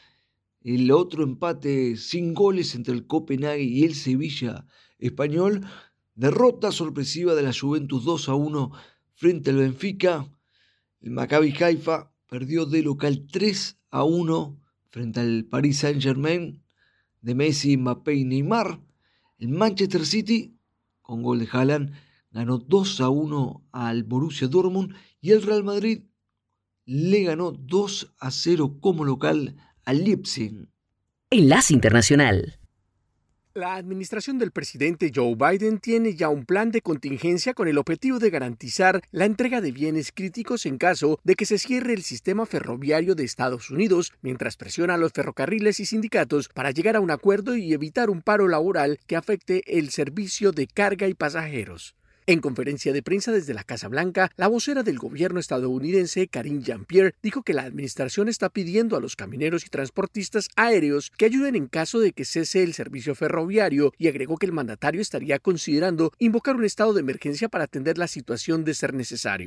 El 0.62 0.90
otro 0.90 1.22
empate 1.22 1.96
sin 1.96 2.32
goles 2.34 2.74
entre 2.74 2.94
el 2.94 3.06
Copenhague 3.06 3.62
y 3.62 3.84
el 3.84 3.94
Sevilla 3.94 4.66
español. 4.98 5.66
Derrota 6.14 6.72
sorpresiva 6.72 7.34
de 7.34 7.42
la 7.42 7.52
Juventus 7.52 8.04
2 8.04 8.28
a 8.30 8.34
1 8.34 8.72
frente 9.12 9.50
al 9.50 9.58
Benfica. 9.58 10.26
El 11.02 11.10
Maccabi 11.10 11.54
Haifa 11.60 12.10
perdió 12.28 12.64
de 12.64 12.82
local 12.82 13.26
3 13.30 13.78
a 13.90 14.04
1 14.04 14.60
frente 14.88 15.20
al 15.20 15.44
Paris 15.44 15.78
Saint-Germain 15.80 16.62
de 17.20 17.34
Messi, 17.34 17.76
Mbappé 17.76 18.14
y 18.14 18.24
Neymar. 18.24 18.80
El 19.38 19.48
Manchester 19.48 20.06
City, 20.06 20.58
con 21.02 21.22
gol 21.22 21.40
de 21.40 21.48
Haaland, 21.50 21.92
ganó 22.30 22.58
2 22.58 23.00
a 23.00 23.08
1 23.08 23.68
al 23.72 24.04
Borussia 24.04 24.48
Dortmund 24.48 24.94
y 25.20 25.32
el 25.32 25.42
Real 25.42 25.64
Madrid 25.64 26.04
le 26.84 27.24
ganó 27.24 27.52
2 27.52 28.14
a 28.18 28.30
0 28.30 28.78
como 28.80 29.04
local 29.04 29.56
al 29.84 30.04
Leipzig. 30.04 30.68
Enlace 31.30 31.74
Internacional. 31.74 32.58
La 33.56 33.76
administración 33.76 34.36
del 34.36 34.50
presidente 34.50 35.10
Joe 35.14 35.34
Biden 35.34 35.78
tiene 35.78 36.14
ya 36.14 36.28
un 36.28 36.44
plan 36.44 36.70
de 36.70 36.82
contingencia 36.82 37.54
con 37.54 37.68
el 37.68 37.78
objetivo 37.78 38.18
de 38.18 38.28
garantizar 38.28 39.00
la 39.12 39.24
entrega 39.24 39.62
de 39.62 39.72
bienes 39.72 40.12
críticos 40.12 40.66
en 40.66 40.76
caso 40.76 41.18
de 41.24 41.36
que 41.36 41.46
se 41.46 41.56
cierre 41.56 41.94
el 41.94 42.02
sistema 42.02 42.44
ferroviario 42.44 43.14
de 43.14 43.24
Estados 43.24 43.70
Unidos, 43.70 44.12
mientras 44.20 44.58
presiona 44.58 44.92
a 44.92 44.98
los 44.98 45.12
ferrocarriles 45.12 45.80
y 45.80 45.86
sindicatos 45.86 46.50
para 46.50 46.70
llegar 46.70 46.96
a 46.96 47.00
un 47.00 47.10
acuerdo 47.10 47.56
y 47.56 47.72
evitar 47.72 48.10
un 48.10 48.20
paro 48.20 48.46
laboral 48.46 48.98
que 49.06 49.16
afecte 49.16 49.62
el 49.78 49.88
servicio 49.88 50.52
de 50.52 50.66
carga 50.66 51.08
y 51.08 51.14
pasajeros. 51.14 51.95
En 52.28 52.40
conferencia 52.40 52.92
de 52.92 53.04
prensa 53.04 53.30
desde 53.30 53.54
la 53.54 53.62
Casa 53.62 53.86
Blanca, 53.86 54.32
la 54.34 54.48
vocera 54.48 54.82
del 54.82 54.98
gobierno 54.98 55.38
estadounidense, 55.38 56.26
Karine 56.26 56.60
Jean-Pierre, 56.60 57.14
dijo 57.22 57.44
que 57.44 57.54
la 57.54 57.62
administración 57.62 58.28
está 58.28 58.48
pidiendo 58.48 58.96
a 58.96 59.00
los 59.00 59.14
camineros 59.14 59.64
y 59.64 59.68
transportistas 59.68 60.48
aéreos 60.56 61.12
que 61.16 61.26
ayuden 61.26 61.54
en 61.54 61.68
caso 61.68 62.00
de 62.00 62.10
que 62.10 62.24
cese 62.24 62.64
el 62.64 62.74
servicio 62.74 63.14
ferroviario 63.14 63.92
y 63.96 64.08
agregó 64.08 64.38
que 64.38 64.46
el 64.46 64.50
mandatario 64.50 65.00
estaría 65.00 65.38
considerando 65.38 66.10
invocar 66.18 66.56
un 66.56 66.64
estado 66.64 66.94
de 66.94 67.00
emergencia 67.02 67.48
para 67.48 67.62
atender 67.62 67.96
la 67.96 68.08
situación 68.08 68.64
de 68.64 68.74
ser 68.74 68.92
necesario. 68.92 69.46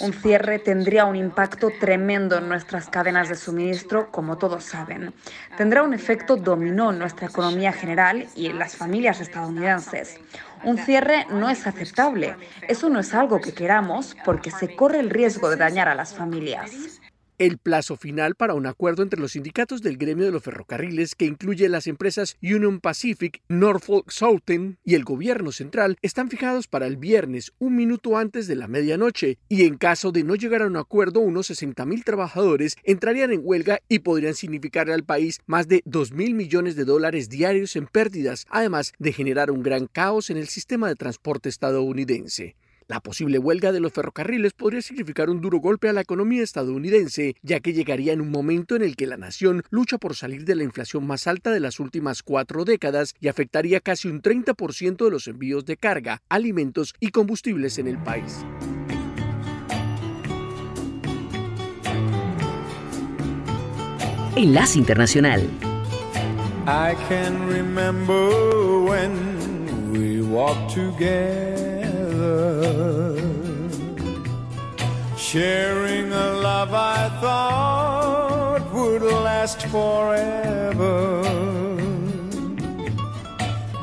Un 0.00 0.12
cierre 0.12 0.58
tendría 0.58 1.04
un 1.04 1.14
impacto 1.14 1.70
tremendo 1.78 2.36
en 2.36 2.48
nuestras 2.48 2.88
cadenas 2.88 3.28
de 3.28 3.36
suministro, 3.36 4.10
como 4.10 4.38
todos 4.38 4.64
saben. 4.64 5.14
Tendrá 5.56 5.84
un 5.84 5.94
efecto 5.94 6.34
dominó 6.34 6.90
en 6.90 6.98
nuestra 6.98 7.28
economía 7.28 7.72
general 7.72 8.26
y 8.34 8.46
en 8.46 8.58
las 8.58 8.74
familias 8.74 9.20
estadounidenses 9.20 9.35
estadounidenses. 9.36 10.18
Un 10.64 10.78
cierre 10.78 11.26
no 11.30 11.50
es 11.50 11.66
aceptable. 11.66 12.36
Eso 12.66 12.88
no 12.88 13.00
es 13.00 13.12
algo 13.14 13.40
que 13.40 13.52
queramos 13.52 14.16
porque 14.24 14.50
se 14.50 14.74
corre 14.74 15.00
el 15.00 15.10
riesgo 15.10 15.50
de 15.50 15.56
dañar 15.56 15.88
a 15.88 15.94
las 15.94 16.14
familias. 16.14 17.00
El 17.38 17.58
plazo 17.58 17.96
final 17.96 18.34
para 18.34 18.54
un 18.54 18.66
acuerdo 18.66 19.02
entre 19.02 19.20
los 19.20 19.32
sindicatos 19.32 19.82
del 19.82 19.98
gremio 19.98 20.24
de 20.24 20.30
los 20.30 20.42
ferrocarriles, 20.42 21.14
que 21.14 21.26
incluye 21.26 21.68
las 21.68 21.86
empresas 21.86 22.38
Union 22.40 22.80
Pacific, 22.80 23.42
Norfolk 23.48 24.10
Southern 24.10 24.78
y 24.84 24.94
el 24.94 25.04
gobierno 25.04 25.52
central, 25.52 25.98
están 26.00 26.30
fijados 26.30 26.66
para 26.66 26.86
el 26.86 26.96
viernes, 26.96 27.52
un 27.58 27.76
minuto 27.76 28.16
antes 28.16 28.46
de 28.46 28.56
la 28.56 28.68
medianoche, 28.68 29.36
y 29.50 29.64
en 29.64 29.76
caso 29.76 30.12
de 30.12 30.24
no 30.24 30.34
llegar 30.34 30.62
a 30.62 30.66
un 30.66 30.78
acuerdo, 30.78 31.20
unos 31.20 31.50
60.000 31.50 32.04
trabajadores 32.04 32.76
entrarían 32.84 33.32
en 33.32 33.42
huelga 33.44 33.80
y 33.86 33.98
podrían 33.98 34.34
significar 34.34 34.90
al 34.90 35.04
país 35.04 35.40
más 35.44 35.68
de 35.68 35.82
2 35.84 36.12
mil 36.12 36.34
millones 36.34 36.74
de 36.74 36.86
dólares 36.86 37.28
diarios 37.28 37.76
en 37.76 37.86
pérdidas, 37.86 38.46
además 38.48 38.94
de 38.98 39.12
generar 39.12 39.50
un 39.50 39.62
gran 39.62 39.88
caos 39.88 40.30
en 40.30 40.38
el 40.38 40.48
sistema 40.48 40.88
de 40.88 40.94
transporte 40.94 41.50
estadounidense. 41.50 42.56
La 42.88 43.00
posible 43.00 43.38
huelga 43.38 43.72
de 43.72 43.80
los 43.80 43.92
ferrocarriles 43.92 44.52
podría 44.52 44.80
significar 44.80 45.28
un 45.28 45.40
duro 45.40 45.58
golpe 45.58 45.88
a 45.88 45.92
la 45.92 46.02
economía 46.02 46.44
estadounidense, 46.44 47.34
ya 47.42 47.58
que 47.58 47.72
llegaría 47.72 48.12
en 48.12 48.20
un 48.20 48.30
momento 48.30 48.76
en 48.76 48.82
el 48.82 48.94
que 48.94 49.08
la 49.08 49.16
nación 49.16 49.64
lucha 49.70 49.98
por 49.98 50.14
salir 50.14 50.44
de 50.44 50.54
la 50.54 50.62
inflación 50.62 51.04
más 51.04 51.26
alta 51.26 51.50
de 51.50 51.58
las 51.58 51.80
últimas 51.80 52.22
cuatro 52.22 52.64
décadas 52.64 53.14
y 53.18 53.26
afectaría 53.26 53.80
casi 53.80 54.06
un 54.06 54.22
30% 54.22 55.04
de 55.04 55.10
los 55.10 55.26
envíos 55.26 55.64
de 55.64 55.76
carga, 55.76 56.22
alimentos 56.28 56.94
y 57.00 57.08
combustibles 57.08 57.78
en 57.78 57.88
el 57.88 57.98
país. 57.98 58.44
Enlace 64.36 64.78
Internacional. 64.78 65.42
I 66.68 66.94
can 67.08 67.48
remember 67.48 68.84
when 68.84 69.90
we 69.90 70.20
walk 70.20 70.72
together, 70.72 71.65
sharing 75.36 76.12
a 76.12 76.28
love 76.48 76.72
I 76.72 77.08
thought 77.20 78.62
would 78.72 79.02
last 79.02 79.60
forever. 79.66 80.96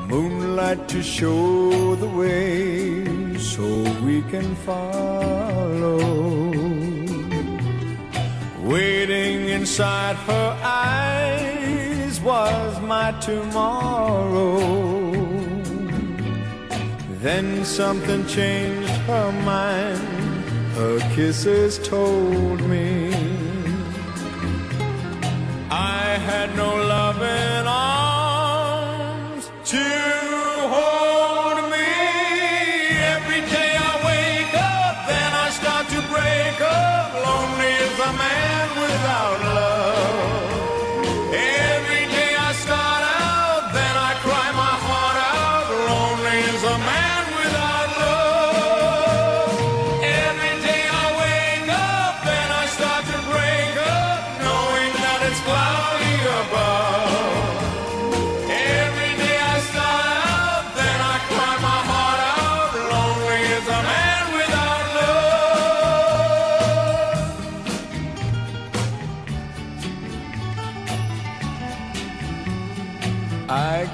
Moonlight 0.08 0.88
to 0.90 1.04
show 1.04 1.96
the 1.96 2.08
way 2.08 3.38
so 3.38 3.66
we 4.06 4.22
can 4.32 4.56
follow. 4.68 6.00
Waiting 8.64 9.50
inside 9.50 10.16
her 10.16 10.50
eyes 10.64 12.20
was 12.22 12.80
my 12.82 13.12
tomorrow. 13.20 14.93
Then 17.24 17.64
something 17.64 18.28
changed 18.28 18.90
her 19.08 19.32
mind. 19.32 20.44
Her 20.76 21.00
kisses 21.16 21.80
told 21.80 22.60
me 22.68 23.13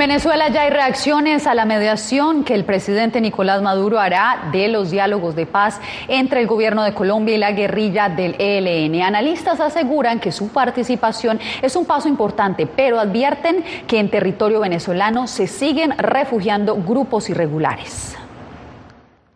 Venezuela 0.00 0.48
ya 0.48 0.62
hay 0.62 0.70
reacciones 0.70 1.46
a 1.46 1.54
la 1.54 1.66
mediación 1.66 2.42
que 2.42 2.54
el 2.54 2.64
presidente 2.64 3.20
Nicolás 3.20 3.60
Maduro 3.60 4.00
hará 4.00 4.48
de 4.50 4.68
los 4.68 4.90
diálogos 4.90 5.36
de 5.36 5.44
paz 5.44 5.78
entre 6.08 6.40
el 6.40 6.46
gobierno 6.46 6.82
de 6.84 6.94
Colombia 6.94 7.34
y 7.34 7.38
la 7.38 7.52
guerrilla 7.52 8.08
del 8.08 8.34
ELN. 8.38 9.02
Analistas 9.02 9.60
aseguran 9.60 10.18
que 10.18 10.32
su 10.32 10.48
participación 10.48 11.38
es 11.60 11.76
un 11.76 11.84
paso 11.84 12.08
importante, 12.08 12.66
pero 12.66 12.98
advierten 12.98 13.62
que 13.86 13.98
en 13.98 14.10
territorio 14.10 14.60
venezolano 14.60 15.26
se 15.26 15.46
siguen 15.46 15.90
refugiando 15.98 16.76
grupos 16.76 17.28
irregulares. 17.28 18.16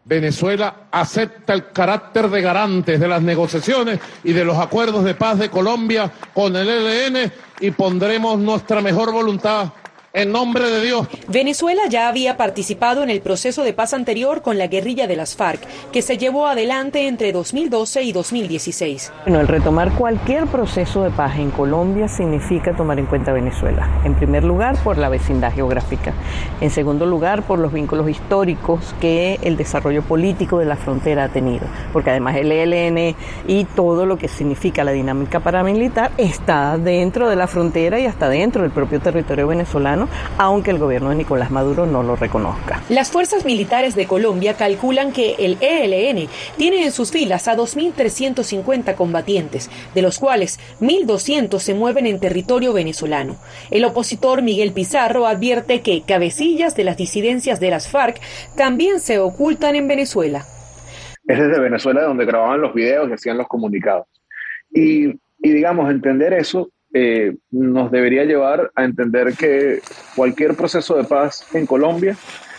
Venezuela 0.06 0.86
acepta 0.90 1.52
el 1.52 1.72
carácter 1.72 2.30
de 2.30 2.40
garantes 2.40 2.98
de 2.98 3.08
las 3.08 3.20
negociaciones 3.20 4.00
y 4.22 4.32
de 4.32 4.46
los 4.46 4.56
acuerdos 4.56 5.04
de 5.04 5.14
paz 5.14 5.38
de 5.38 5.50
Colombia 5.50 6.10
con 6.32 6.56
el 6.56 6.66
ELN 6.66 7.30
y 7.60 7.70
pondremos 7.70 8.38
nuestra 8.38 8.80
mejor 8.80 9.12
voluntad 9.12 9.70
en 10.14 10.30
nombre 10.30 10.70
de 10.70 10.80
Dios. 10.80 11.08
Venezuela 11.28 11.82
ya 11.90 12.08
había 12.08 12.36
participado 12.36 13.02
en 13.02 13.10
el 13.10 13.20
proceso 13.20 13.64
de 13.64 13.72
paz 13.72 13.92
anterior 13.92 14.42
con 14.42 14.58
la 14.58 14.68
guerrilla 14.68 15.08
de 15.08 15.16
las 15.16 15.34
FARC, 15.34 15.60
que 15.92 16.02
se 16.02 16.16
llevó 16.16 16.46
adelante 16.46 17.08
entre 17.08 17.32
2012 17.32 18.02
y 18.04 18.12
2016. 18.12 19.12
Bueno, 19.24 19.40
el 19.40 19.48
retomar 19.48 19.92
cualquier 19.92 20.46
proceso 20.46 21.02
de 21.02 21.10
paz 21.10 21.36
en 21.38 21.50
Colombia 21.50 22.06
significa 22.06 22.76
tomar 22.76 22.98
en 23.00 23.06
cuenta 23.06 23.32
Venezuela. 23.32 24.00
En 24.04 24.14
primer 24.14 24.44
lugar, 24.44 24.76
por 24.84 24.98
la 24.98 25.08
vecindad 25.08 25.52
geográfica. 25.52 26.14
En 26.60 26.70
segundo 26.70 27.06
lugar, 27.06 27.42
por 27.42 27.58
los 27.58 27.72
vínculos 27.72 28.08
históricos 28.08 28.94
que 29.00 29.40
el 29.42 29.56
desarrollo 29.56 30.02
político 30.02 30.58
de 30.58 30.66
la 30.66 30.76
frontera 30.76 31.24
ha 31.24 31.28
tenido. 31.28 31.66
Porque 31.92 32.10
además 32.10 32.36
el 32.36 32.52
ELN 32.52 33.16
y 33.48 33.64
todo 33.64 34.06
lo 34.06 34.16
que 34.16 34.28
significa 34.28 34.84
la 34.84 34.92
dinámica 34.92 35.40
paramilitar 35.40 36.12
está 36.18 36.78
dentro 36.78 37.28
de 37.28 37.34
la 37.34 37.48
frontera 37.48 37.98
y 37.98 38.06
hasta 38.06 38.28
dentro 38.28 38.62
del 38.62 38.70
propio 38.70 39.00
territorio 39.00 39.48
venezolano, 39.48 40.03
aunque 40.38 40.70
el 40.70 40.78
gobierno 40.78 41.10
de 41.10 41.16
Nicolás 41.16 41.50
Maduro 41.50 41.86
no 41.86 42.02
lo 42.02 42.16
reconozca. 42.16 42.82
Las 42.88 43.10
fuerzas 43.10 43.44
militares 43.44 43.94
de 43.94 44.06
Colombia 44.06 44.54
calculan 44.54 45.12
que 45.12 45.36
el 45.38 45.56
ELN 45.60 46.28
tiene 46.56 46.84
en 46.84 46.92
sus 46.92 47.10
filas 47.10 47.48
a 47.48 47.56
2.350 47.56 48.94
combatientes, 48.94 49.70
de 49.94 50.02
los 50.02 50.18
cuales 50.18 50.58
1.200 50.80 51.58
se 51.58 51.74
mueven 51.74 52.06
en 52.06 52.20
territorio 52.20 52.72
venezolano. 52.72 53.36
El 53.70 53.84
opositor 53.84 54.42
Miguel 54.42 54.72
Pizarro 54.72 55.26
advierte 55.26 55.82
que 55.82 56.02
cabecillas 56.02 56.76
de 56.76 56.84
las 56.84 56.96
disidencias 56.96 57.60
de 57.60 57.70
las 57.70 57.88
FARC 57.88 58.20
también 58.56 59.00
se 59.00 59.18
ocultan 59.18 59.76
en 59.76 59.88
Venezuela. 59.88 60.44
Es 61.26 61.38
desde 61.38 61.60
Venezuela 61.60 62.02
donde 62.02 62.26
grababan 62.26 62.60
los 62.60 62.74
videos 62.74 63.08
y 63.08 63.14
hacían 63.14 63.38
los 63.38 63.48
comunicados. 63.48 64.06
Y, 64.70 65.06
y 65.06 65.50
digamos, 65.52 65.90
entender 65.90 66.34
eso 66.34 66.68
eh, 66.94 67.34
nos 67.50 67.90
debería 67.90 68.24
llevar 68.24 68.70
a 68.76 68.84
entender 68.84 69.34
que 69.36 69.80
cualquier 70.14 70.54
proceso 70.54 70.96
de 70.96 71.02
paz 71.02 71.44
en 71.52 71.66
Colombia 71.66 72.16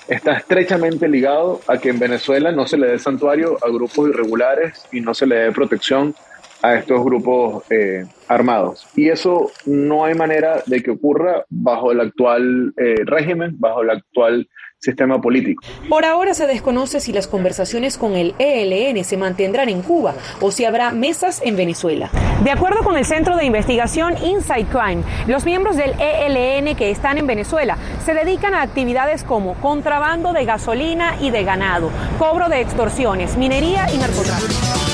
está 0.09 0.33
estrechamente 0.33 1.07
ligado 1.07 1.61
a 1.67 1.77
que 1.77 1.89
en 1.89 1.99
Venezuela 1.99 2.51
no 2.51 2.67
se 2.67 2.77
le 2.77 2.87
dé 2.87 2.99
santuario 2.99 3.57
a 3.63 3.69
grupos 3.69 4.09
irregulares 4.09 4.85
y 4.91 4.99
no 4.99 5.13
se 5.13 5.25
le 5.25 5.37
dé 5.37 5.51
protección 5.53 6.13
a 6.61 6.75
estos 6.75 7.03
grupos 7.03 7.63
eh, 7.69 8.05
armados. 8.27 8.85
Y 8.95 9.09
eso 9.09 9.51
no 9.65 10.03
hay 10.03 10.15
manera 10.15 10.63
de 10.65 10.83
que 10.83 10.91
ocurra 10.91 11.45
bajo 11.49 11.93
el 11.93 12.01
actual 12.01 12.73
eh, 12.77 12.95
régimen, 13.05 13.55
bajo 13.57 13.83
el 13.83 13.89
actual 13.89 14.49
sistema 14.79 15.19
político. 15.19 15.63
Por 15.89 16.05
ahora 16.05 16.33
se 16.33 16.47
desconoce 16.47 16.99
si 16.99 17.11
las 17.11 17.27
conversaciones 17.27 17.97
con 17.97 18.15
el 18.15 18.35
ELN 18.39 19.03
se 19.03 19.17
mantendrán 19.17 19.69
en 19.69 19.81
Cuba 19.81 20.15
o 20.41 20.51
si 20.51 20.65
habrá 20.65 20.91
mesas 20.91 21.41
en 21.43 21.55
Venezuela. 21.55 22.09
De 22.43 22.51
acuerdo 22.51 22.83
con 22.83 22.95
el 22.97 23.05
Centro 23.05 23.35
de 23.35 23.45
Investigación 23.45 24.15
Inside 24.23 24.65
Crime, 24.65 25.03
los 25.27 25.45
miembros 25.45 25.75
del 25.75 25.91
ELN 25.99 26.75
que 26.75 26.91
están 26.91 27.17
en 27.17 27.27
Venezuela 27.27 27.77
se 28.05 28.13
dedican 28.13 28.53
a 28.53 28.61
actividades 28.61 29.23
como 29.23 29.55
contrabando 29.55 30.33
de 30.33 30.45
gasolina 30.45 31.15
y 31.19 31.31
de 31.31 31.43
ganado, 31.43 31.89
cobro 32.19 32.49
de 32.49 32.61
extorsiones, 32.61 33.37
minería 33.37 33.87
y 33.93 33.97
narcotráfico. 33.97 34.84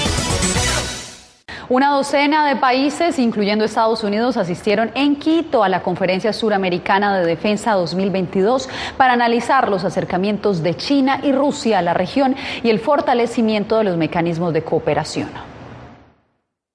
Una 1.71 1.91
docena 1.91 2.45
de 2.49 2.57
países, 2.57 3.17
incluyendo 3.17 3.63
Estados 3.63 4.03
Unidos, 4.03 4.35
asistieron 4.35 4.91
en 4.93 5.15
Quito 5.15 5.63
a 5.63 5.69
la 5.69 5.81
Conferencia 5.81 6.33
Suramericana 6.33 7.17
de 7.17 7.25
Defensa 7.25 7.71
2022 7.75 8.67
para 8.97 9.13
analizar 9.13 9.69
los 9.69 9.85
acercamientos 9.85 10.63
de 10.63 10.75
China 10.75 11.21
y 11.23 11.31
Rusia 11.31 11.79
a 11.79 11.81
la 11.81 11.93
región 11.93 12.35
y 12.61 12.71
el 12.71 12.79
fortalecimiento 12.79 13.77
de 13.77 13.85
los 13.85 13.95
mecanismos 13.95 14.51
de 14.51 14.63
cooperación. 14.63 15.29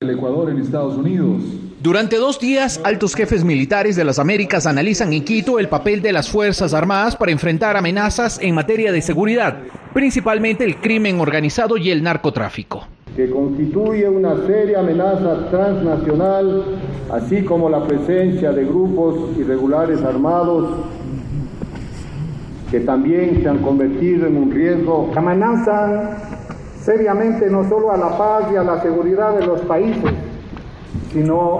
El 0.01 0.09
Ecuador 0.09 0.49
en 0.49 0.61
Estados 0.61 0.97
Unidos. 0.97 1.43
Durante 1.83 2.17
dos 2.17 2.41
días, 2.41 2.81
altos 2.83 3.15
jefes 3.15 3.45
militares 3.45 3.97
de 3.97 4.05
las 4.05 4.19
Américas 4.19 4.67
analizan 4.67 5.13
en 5.13 5.27
Quito 5.27 5.59
el 5.59 5.69
papel 5.69 6.01
de 6.01 6.13
las 6.13 6.31
Fuerzas 6.31 6.73
Armadas 6.73 7.17
para 7.17 7.33
enfrentar 7.33 7.77
amenazas 7.77 8.39
en 8.41 8.55
materia 8.55 8.93
de 8.93 9.03
seguridad, 9.03 9.59
principalmente 9.93 10.65
el 10.65 10.77
crimen 10.81 11.21
organizado 11.21 11.77
y 11.77 11.91
el 11.91 12.03
narcotráfico 12.03 12.87
que 13.17 13.31
constituye 13.31 14.07
una 14.07 14.37
seria 14.47 14.81
amenaza 14.81 15.49
transnacional, 15.49 16.65
así 17.11 17.43
como 17.43 17.71
la 17.71 17.83
presencia 17.87 18.53
de 18.53 18.67
grupos 18.67 19.35
irregulares 19.39 20.03
armados 20.03 20.69
que 22.71 22.81
también 22.81 23.41
se 23.43 23.49
han 23.49 23.59
convertido 23.59 24.27
en 24.27 24.37
un 24.37 24.51
riesgo. 24.51 25.11
Amenazan 25.17 26.11
seriamente 26.79 27.49
no 27.49 27.67
solo 27.67 27.91
a 27.91 27.97
la 27.97 28.19
paz 28.19 28.53
y 28.53 28.57
a 28.57 28.63
la 28.63 28.83
seguridad 28.83 29.39
de 29.39 29.47
los 29.47 29.63
países, 29.63 30.13
sino 31.11 31.57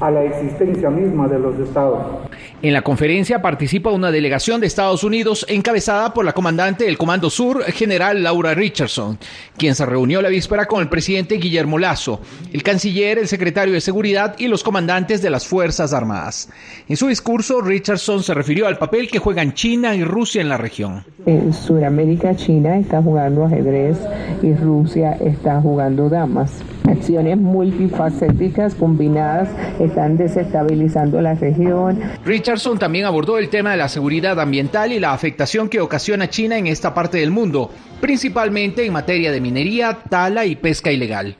a 0.00 0.10
la 0.10 0.24
existencia 0.24 0.90
misma 0.90 1.26
de 1.26 1.38
los 1.38 1.58
estados. 1.58 2.27
En 2.60 2.72
la 2.72 2.82
conferencia 2.82 3.40
participa 3.40 3.92
una 3.92 4.10
delegación 4.10 4.60
de 4.60 4.66
Estados 4.66 5.04
Unidos 5.04 5.46
encabezada 5.48 6.12
por 6.12 6.24
la 6.24 6.32
comandante 6.32 6.86
del 6.86 6.98
Comando 6.98 7.30
Sur, 7.30 7.62
general 7.66 8.24
Laura 8.24 8.52
Richardson, 8.52 9.16
quien 9.56 9.76
se 9.76 9.86
reunió 9.86 10.20
la 10.20 10.28
víspera 10.28 10.66
con 10.66 10.80
el 10.80 10.88
presidente 10.88 11.36
Guillermo 11.36 11.78
Lazo, 11.78 12.20
el 12.52 12.64
canciller, 12.64 13.18
el 13.18 13.28
secretario 13.28 13.74
de 13.74 13.80
Seguridad 13.80 14.34
y 14.38 14.48
los 14.48 14.64
comandantes 14.64 15.22
de 15.22 15.30
las 15.30 15.46
Fuerzas 15.46 15.92
Armadas. 15.92 16.50
En 16.88 16.96
su 16.96 17.06
discurso, 17.06 17.60
Richardson 17.60 18.24
se 18.24 18.34
refirió 18.34 18.66
al 18.66 18.76
papel 18.76 19.08
que 19.08 19.20
juegan 19.20 19.54
China 19.54 19.94
y 19.94 20.02
Rusia 20.02 20.42
en 20.42 20.48
la 20.48 20.56
región. 20.56 21.04
En 21.26 21.52
Sudamérica, 21.52 22.34
China 22.34 22.76
está 22.76 23.00
jugando 23.00 23.44
ajedrez 23.44 23.98
y 24.42 24.52
Rusia 24.54 25.12
está 25.20 25.60
jugando 25.60 26.08
damas. 26.08 26.60
Acciones 26.88 27.36
multifacéticas 27.36 28.74
combinadas 28.74 29.50
están 29.78 30.16
desestabilizando 30.16 31.20
la 31.20 31.34
región. 31.34 32.00
Richardson 32.48 32.78
también 32.78 33.04
abordó 33.04 33.36
el 33.36 33.50
tema 33.50 33.72
de 33.72 33.76
la 33.76 33.90
seguridad 33.90 34.40
ambiental 34.40 34.90
y 34.90 34.98
la 34.98 35.12
afectación 35.12 35.68
que 35.68 35.82
ocasiona 35.82 36.30
China 36.30 36.56
en 36.56 36.66
esta 36.66 36.94
parte 36.94 37.18
del 37.18 37.30
mundo, 37.30 37.68
principalmente 38.00 38.86
en 38.86 38.92
materia 38.94 39.30
de 39.30 39.38
minería, 39.38 39.98
tala 40.08 40.46
y 40.46 40.56
pesca 40.56 40.90
ilegal. 40.90 41.36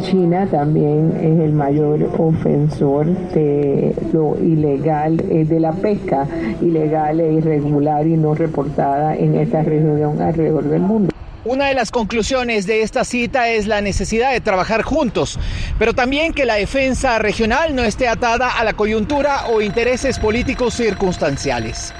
China 0.00 0.46
también 0.50 1.12
es 1.20 1.38
el 1.40 1.52
mayor 1.52 2.02
ofensor 2.16 3.08
de 3.34 3.94
lo 4.14 4.38
ilegal, 4.42 5.22
eh, 5.28 5.44
de 5.44 5.60
la 5.60 5.72
pesca 5.72 6.26
ilegal 6.62 7.20
e 7.20 7.34
irregular 7.34 8.06
y 8.06 8.16
no 8.16 8.34
reportada 8.34 9.16
en 9.16 9.34
esta 9.34 9.62
región 9.62 10.22
alrededor 10.22 10.64
del 10.64 10.80
mundo. 10.80 11.12
Una 11.48 11.68
de 11.68 11.74
las 11.74 11.90
conclusiones 11.90 12.66
de 12.66 12.82
esta 12.82 13.04
cita 13.04 13.48
es 13.48 13.66
la 13.66 13.80
necesidad 13.80 14.32
de 14.32 14.42
trabajar 14.42 14.82
juntos, 14.82 15.38
pero 15.78 15.94
también 15.94 16.34
que 16.34 16.44
la 16.44 16.56
defensa 16.56 17.18
regional 17.18 17.74
no 17.74 17.84
esté 17.84 18.06
atada 18.06 18.58
a 18.58 18.64
la 18.64 18.74
coyuntura 18.74 19.46
o 19.46 19.62
intereses 19.62 20.18
políticos 20.18 20.74
circunstanciales. 20.74 21.94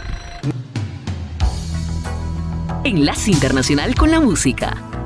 Enlace 2.85 3.31
Internacional 3.31 3.95
con 3.95 4.11
la 4.11 4.21
Música. 4.21 4.98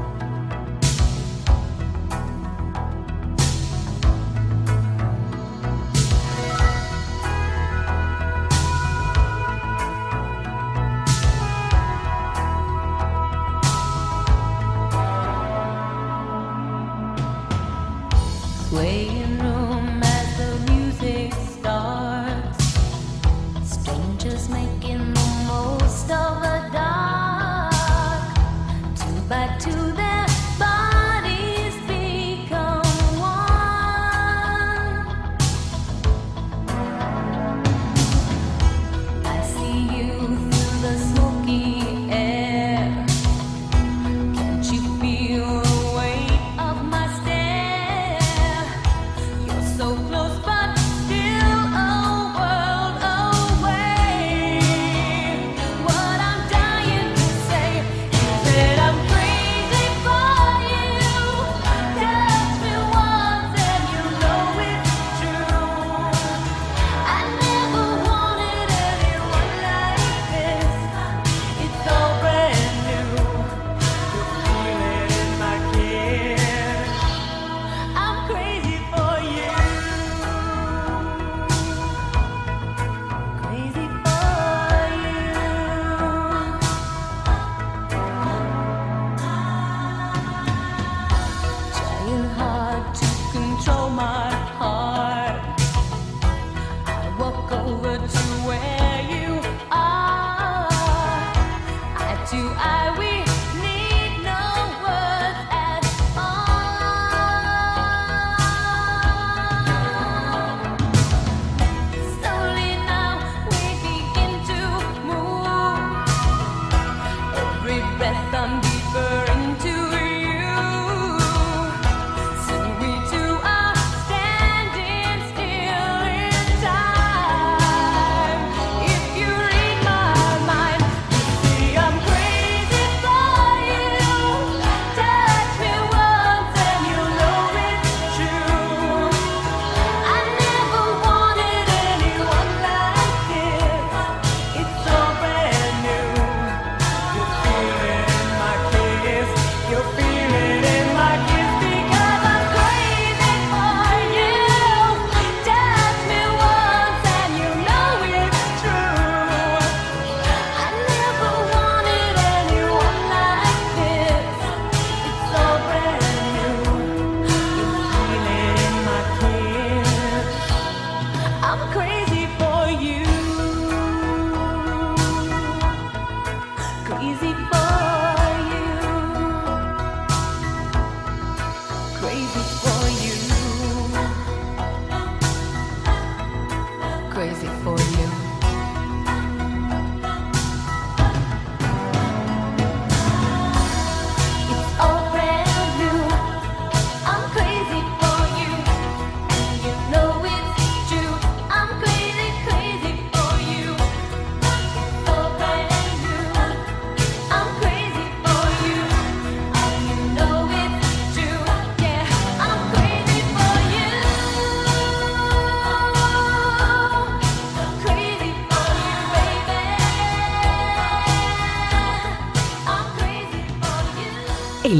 easy 177.03 177.35
for 177.51 177.62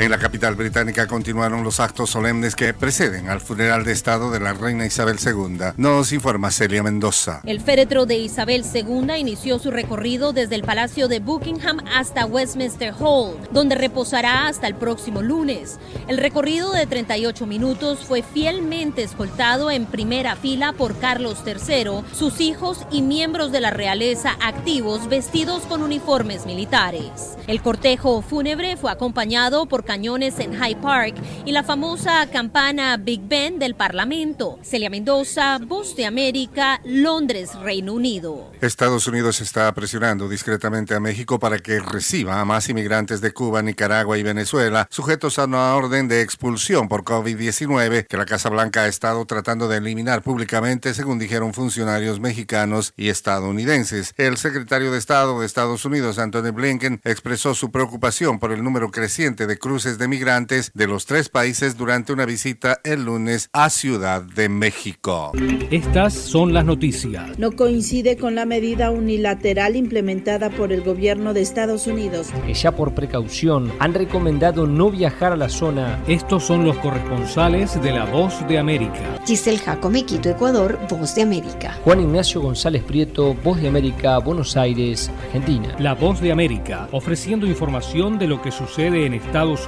En 0.00 0.12
la 0.12 0.18
capital 0.18 0.54
británica 0.54 1.08
continuaron 1.08 1.64
los 1.64 1.80
actos 1.80 2.10
solemnes 2.10 2.54
que 2.54 2.72
preceden 2.72 3.28
al 3.28 3.40
funeral 3.40 3.82
de 3.82 3.90
Estado 3.90 4.30
de 4.30 4.38
la 4.38 4.52
reina 4.52 4.86
Isabel 4.86 5.16
II. 5.18 5.72
Nos 5.76 6.12
informa 6.12 6.52
Celia 6.52 6.84
Mendoza. 6.84 7.40
El 7.44 7.60
féretro 7.60 8.06
de 8.06 8.16
Isabel 8.16 8.64
II 8.72 9.12
inició 9.18 9.58
su 9.58 9.72
recorrido 9.72 10.32
desde 10.32 10.54
el 10.54 10.62
Palacio 10.62 11.08
de 11.08 11.18
Buckingham 11.18 11.78
hasta 11.92 12.26
Westminster 12.26 12.94
Hall, 13.00 13.38
donde 13.50 13.74
reposará 13.74 14.46
hasta 14.46 14.68
el 14.68 14.76
próximo 14.76 15.20
lunes. 15.20 15.80
El 16.06 16.18
recorrido 16.18 16.70
de 16.70 16.86
38 16.86 17.44
minutos 17.46 18.04
fue 18.06 18.22
fielmente 18.22 19.02
escoltado 19.02 19.68
en 19.68 19.84
primera 19.84 20.36
fila 20.36 20.74
por 20.74 20.96
Carlos 21.00 21.42
III, 21.44 22.04
sus 22.12 22.40
hijos 22.40 22.86
y 22.92 23.02
miembros 23.02 23.50
de 23.50 23.60
la 23.60 23.72
realeza 23.72 24.36
activos 24.40 25.08
vestidos 25.08 25.62
con 25.62 25.82
uniformes 25.82 26.46
militares. 26.46 27.36
El 27.48 27.62
cortejo 27.62 28.22
fúnebre 28.22 28.76
fue 28.76 28.92
acompañado 28.92 29.66
por 29.66 29.87
cañones 29.88 30.38
en 30.38 30.52
Hyde 30.52 30.76
Park 30.82 31.14
y 31.46 31.52
la 31.52 31.62
famosa 31.62 32.26
campana 32.30 32.98
Big 32.98 33.22
Ben 33.26 33.58
del 33.58 33.74
Parlamento. 33.74 34.58
Celia 34.62 34.90
Mendoza, 34.90 35.56
Voz 35.56 35.96
de 35.96 36.04
América, 36.04 36.78
Londres, 36.84 37.54
Reino 37.54 37.94
Unido. 37.94 38.52
Estados 38.60 39.06
Unidos 39.06 39.40
está 39.40 39.72
presionando 39.72 40.28
discretamente 40.28 40.94
a 40.94 41.00
México 41.00 41.38
para 41.38 41.58
que 41.58 41.80
reciba 41.80 42.38
a 42.38 42.44
más 42.44 42.68
inmigrantes 42.68 43.22
de 43.22 43.32
Cuba, 43.32 43.62
Nicaragua 43.62 44.18
y 44.18 44.22
Venezuela, 44.22 44.86
sujetos 44.90 45.38
a 45.38 45.46
una 45.46 45.74
orden 45.74 46.06
de 46.06 46.20
expulsión 46.20 46.86
por 46.86 47.04
COVID-19 47.04 48.06
que 48.06 48.18
la 48.18 48.26
Casa 48.26 48.50
Blanca 48.50 48.82
ha 48.82 48.88
estado 48.88 49.24
tratando 49.24 49.68
de 49.68 49.78
eliminar 49.78 50.20
públicamente, 50.20 50.92
según 50.92 51.18
dijeron 51.18 51.54
funcionarios 51.54 52.20
mexicanos 52.20 52.92
y 52.94 53.08
estadounidenses. 53.08 54.12
El 54.18 54.36
secretario 54.36 54.92
de 54.92 54.98
Estado 54.98 55.40
de 55.40 55.46
Estados 55.46 55.86
Unidos, 55.86 56.18
Anthony 56.18 56.52
Blinken, 56.52 57.00
expresó 57.04 57.54
su 57.54 57.70
preocupación 57.70 58.38
por 58.38 58.52
el 58.52 58.62
número 58.62 58.90
creciente 58.90 59.46
de 59.46 59.56
cruces 59.56 59.77
de 59.78 60.08
migrantes 60.08 60.72
de 60.74 60.88
los 60.88 61.06
tres 61.06 61.28
países 61.28 61.76
durante 61.76 62.12
una 62.12 62.26
visita 62.26 62.80
el 62.82 63.04
lunes 63.04 63.48
a 63.52 63.70
Ciudad 63.70 64.22
de 64.22 64.48
México. 64.48 65.30
Estas 65.70 66.14
son 66.14 66.52
las 66.52 66.64
noticias. 66.64 67.38
No 67.38 67.52
coincide 67.52 68.16
con 68.16 68.34
la 68.34 68.44
medida 68.44 68.90
unilateral 68.90 69.76
implementada 69.76 70.50
por 70.50 70.72
el 70.72 70.82
gobierno 70.82 71.32
de 71.32 71.42
Estados 71.42 71.86
Unidos. 71.86 72.30
Que 72.44 72.54
ya 72.54 72.72
por 72.72 72.94
precaución 72.94 73.70
han 73.78 73.94
recomendado 73.94 74.66
no 74.66 74.90
viajar 74.90 75.32
a 75.32 75.36
la 75.36 75.48
zona. 75.48 76.02
Estos 76.08 76.42
son 76.42 76.64
los 76.64 76.76
corresponsales 76.78 77.80
de 77.80 77.92
La 77.92 78.04
Voz 78.04 78.34
de 78.48 78.58
América. 78.58 79.20
Giselle 79.24 79.58
Jacome, 79.58 80.04
Quito, 80.04 80.28
Ecuador, 80.28 80.76
Voz 80.90 81.14
de 81.14 81.22
América. 81.22 81.78
Juan 81.84 82.00
Ignacio 82.00 82.40
González 82.40 82.82
Prieto, 82.82 83.34
Voz 83.44 83.60
de 83.60 83.68
América, 83.68 84.18
Buenos 84.18 84.56
Aires, 84.56 85.08
Argentina. 85.26 85.76
La 85.78 85.94
Voz 85.94 86.20
de 86.20 86.32
América, 86.32 86.88
ofreciendo 86.90 87.46
información 87.46 88.18
de 88.18 88.26
lo 88.26 88.42
que 88.42 88.50
sucede 88.50 89.06
en 89.06 89.14
Estados 89.14 89.67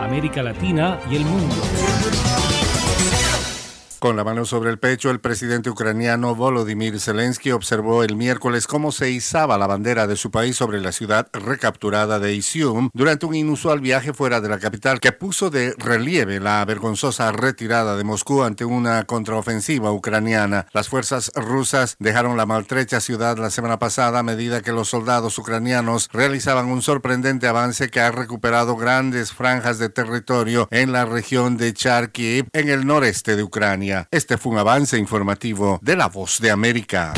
América 0.00 0.42
Latina 0.42 0.98
y 1.10 1.16
el 1.16 1.24
mundo. 1.24 1.54
Con 3.98 4.16
la 4.16 4.22
mano 4.22 4.44
sobre 4.44 4.70
el 4.70 4.78
pecho, 4.78 5.10
el 5.10 5.18
presidente 5.18 5.70
ucraniano 5.70 6.36
Volodymyr 6.36 7.00
Zelensky 7.00 7.50
observó 7.50 8.04
el 8.04 8.14
miércoles 8.14 8.68
cómo 8.68 8.92
se 8.92 9.10
izaba 9.10 9.58
la 9.58 9.66
bandera 9.66 10.06
de 10.06 10.14
su 10.14 10.30
país 10.30 10.54
sobre 10.54 10.80
la 10.80 10.92
ciudad 10.92 11.28
recapturada 11.32 12.20
de 12.20 12.32
Isium 12.32 12.90
durante 12.94 13.26
un 13.26 13.34
inusual 13.34 13.80
viaje 13.80 14.12
fuera 14.12 14.40
de 14.40 14.48
la 14.48 14.60
capital 14.60 15.00
que 15.00 15.10
puso 15.10 15.50
de 15.50 15.74
relieve 15.78 16.38
la 16.38 16.64
vergonzosa 16.64 17.32
retirada 17.32 17.96
de 17.96 18.04
Moscú 18.04 18.44
ante 18.44 18.64
una 18.64 19.02
contraofensiva 19.02 19.90
ucraniana. 19.90 20.68
Las 20.72 20.88
fuerzas 20.88 21.32
rusas 21.34 21.96
dejaron 21.98 22.36
la 22.36 22.46
maltrecha 22.46 23.00
ciudad 23.00 23.36
la 23.36 23.50
semana 23.50 23.80
pasada 23.80 24.20
a 24.20 24.22
medida 24.22 24.62
que 24.62 24.70
los 24.70 24.88
soldados 24.88 25.36
ucranianos 25.38 26.08
realizaban 26.12 26.66
un 26.66 26.82
sorprendente 26.82 27.48
avance 27.48 27.88
que 27.88 27.98
ha 27.98 28.12
recuperado 28.12 28.76
grandes 28.76 29.32
franjas 29.32 29.80
de 29.80 29.88
territorio 29.88 30.68
en 30.70 30.92
la 30.92 31.04
región 31.04 31.56
de 31.56 31.72
Charkiv, 31.72 32.46
en 32.52 32.68
el 32.68 32.86
noreste 32.86 33.34
de 33.34 33.42
Ucrania. 33.42 33.87
Este 34.10 34.38
fue 34.38 34.52
un 34.52 34.58
avance 34.58 34.98
informativo 34.98 35.78
de 35.82 35.96
La 35.96 36.08
Voz 36.08 36.40
de 36.40 36.50
América. 36.50 37.12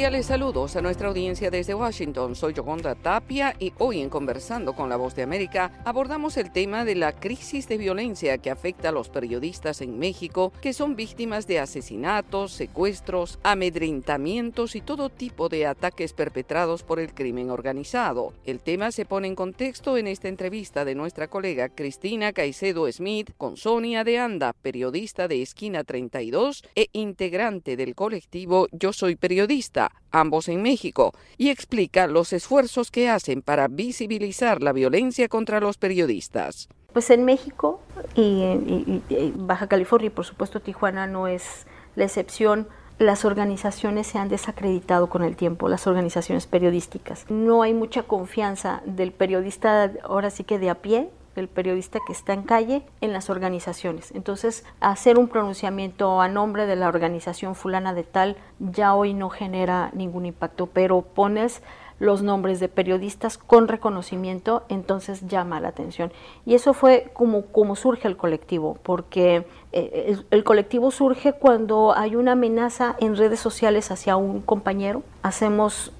Cordiales 0.00 0.24
saludos 0.24 0.76
a 0.76 0.80
nuestra 0.80 1.08
audiencia 1.08 1.50
desde 1.50 1.74
Washington. 1.74 2.34
Soy 2.34 2.54
Yoconda 2.54 2.94
Tapia 2.94 3.54
y 3.58 3.74
hoy 3.76 4.00
en 4.00 4.08
Conversando 4.08 4.72
con 4.72 4.88
la 4.88 4.96
Voz 4.96 5.14
de 5.14 5.22
América 5.22 5.78
abordamos 5.84 6.38
el 6.38 6.50
tema 6.52 6.86
de 6.86 6.94
la 6.94 7.12
crisis 7.12 7.68
de 7.68 7.76
violencia 7.76 8.38
que 8.38 8.50
afecta 8.50 8.88
a 8.88 8.92
los 8.92 9.10
periodistas 9.10 9.82
en 9.82 9.98
México 9.98 10.54
que 10.62 10.72
son 10.72 10.96
víctimas 10.96 11.46
de 11.46 11.58
asesinatos, 11.58 12.52
secuestros, 12.52 13.38
amedrentamientos 13.42 14.74
y 14.74 14.80
todo 14.80 15.10
tipo 15.10 15.50
de 15.50 15.66
ataques 15.66 16.14
perpetrados 16.14 16.82
por 16.82 16.98
el 16.98 17.12
crimen 17.12 17.50
organizado. 17.50 18.32
El 18.46 18.60
tema 18.60 18.92
se 18.92 19.04
pone 19.04 19.28
en 19.28 19.34
contexto 19.34 19.98
en 19.98 20.06
esta 20.06 20.28
entrevista 20.28 20.86
de 20.86 20.94
nuestra 20.94 21.28
colega 21.28 21.68
Cristina 21.68 22.32
Caicedo 22.32 22.90
Smith 22.90 23.32
con 23.36 23.58
Sonia 23.58 24.02
de 24.02 24.18
Anda, 24.18 24.54
periodista 24.54 25.28
de 25.28 25.42
Esquina 25.42 25.84
32 25.84 26.64
e 26.74 26.88
integrante 26.92 27.76
del 27.76 27.94
colectivo 27.94 28.66
Yo 28.72 28.94
Soy 28.94 29.16
Periodista 29.16 29.89
ambos 30.10 30.48
en 30.48 30.62
México, 30.62 31.12
y 31.36 31.50
explica 31.50 32.06
los 32.06 32.32
esfuerzos 32.32 32.90
que 32.90 33.08
hacen 33.08 33.42
para 33.42 33.68
visibilizar 33.68 34.62
la 34.62 34.72
violencia 34.72 35.28
contra 35.28 35.60
los 35.60 35.78
periodistas. 35.78 36.68
Pues 36.92 37.10
en 37.10 37.24
México 37.24 37.80
y, 38.16 38.42
y, 38.42 39.32
Baja 39.36 39.68
California 39.68 40.08
y 40.08 40.10
por 40.10 40.24
supuesto 40.24 40.60
Tijuana 40.60 41.06
no 41.06 41.28
es 41.28 41.66
la 41.94 42.04
excepción. 42.04 42.68
Las 42.98 43.24
organizaciones 43.24 44.08
se 44.08 44.18
han 44.18 44.28
desacreditado 44.28 45.08
con 45.08 45.22
el 45.22 45.36
tiempo, 45.36 45.68
las 45.68 45.86
organizaciones 45.86 46.46
periodísticas. 46.46 47.24
No 47.30 47.62
hay 47.62 47.72
mucha 47.72 48.02
confianza 48.02 48.82
del 48.84 49.12
periodista, 49.12 49.92
ahora 50.02 50.30
sí 50.30 50.44
que 50.44 50.58
de 50.58 50.68
a 50.68 50.74
pie, 50.82 51.10
el 51.36 51.48
periodista 51.48 51.98
que 52.06 52.12
está 52.12 52.32
en 52.32 52.42
calle 52.42 52.82
en 53.00 53.12
las 53.12 53.30
organizaciones. 53.30 54.12
Entonces, 54.14 54.64
hacer 54.80 55.18
un 55.18 55.28
pronunciamiento 55.28 56.20
a 56.20 56.28
nombre 56.28 56.66
de 56.66 56.76
la 56.76 56.88
organización 56.88 57.54
fulana 57.54 57.94
de 57.94 58.04
tal 58.04 58.36
ya 58.58 58.94
hoy 58.94 59.14
no 59.14 59.30
genera 59.30 59.90
ningún 59.94 60.26
impacto, 60.26 60.66
pero 60.66 61.02
pones 61.02 61.62
los 62.00 62.22
nombres 62.22 62.58
de 62.60 62.68
periodistas 62.68 63.38
con 63.38 63.68
reconocimiento, 63.68 64.64
entonces 64.68 65.28
llama 65.28 65.60
la 65.60 65.68
atención. 65.68 66.10
Y 66.46 66.54
eso 66.54 66.72
fue 66.72 67.10
como, 67.12 67.46
como 67.46 67.76
surge 67.76 68.08
el 68.08 68.16
colectivo, 68.16 68.78
porque 68.82 69.46
eh, 69.72 70.06
el, 70.08 70.26
el, 70.30 70.42
colectivo 70.42 70.90
surge 70.90 71.34
cuando 71.34 71.94
hay 71.94 72.16
una 72.16 72.32
amenaza 72.32 72.96
en 73.00 73.16
redes 73.16 73.38
sociales 73.38 73.90
hacia 73.90 74.16
un 74.16 74.40
compañero. 74.40 75.02
Hacemos, 75.22 75.92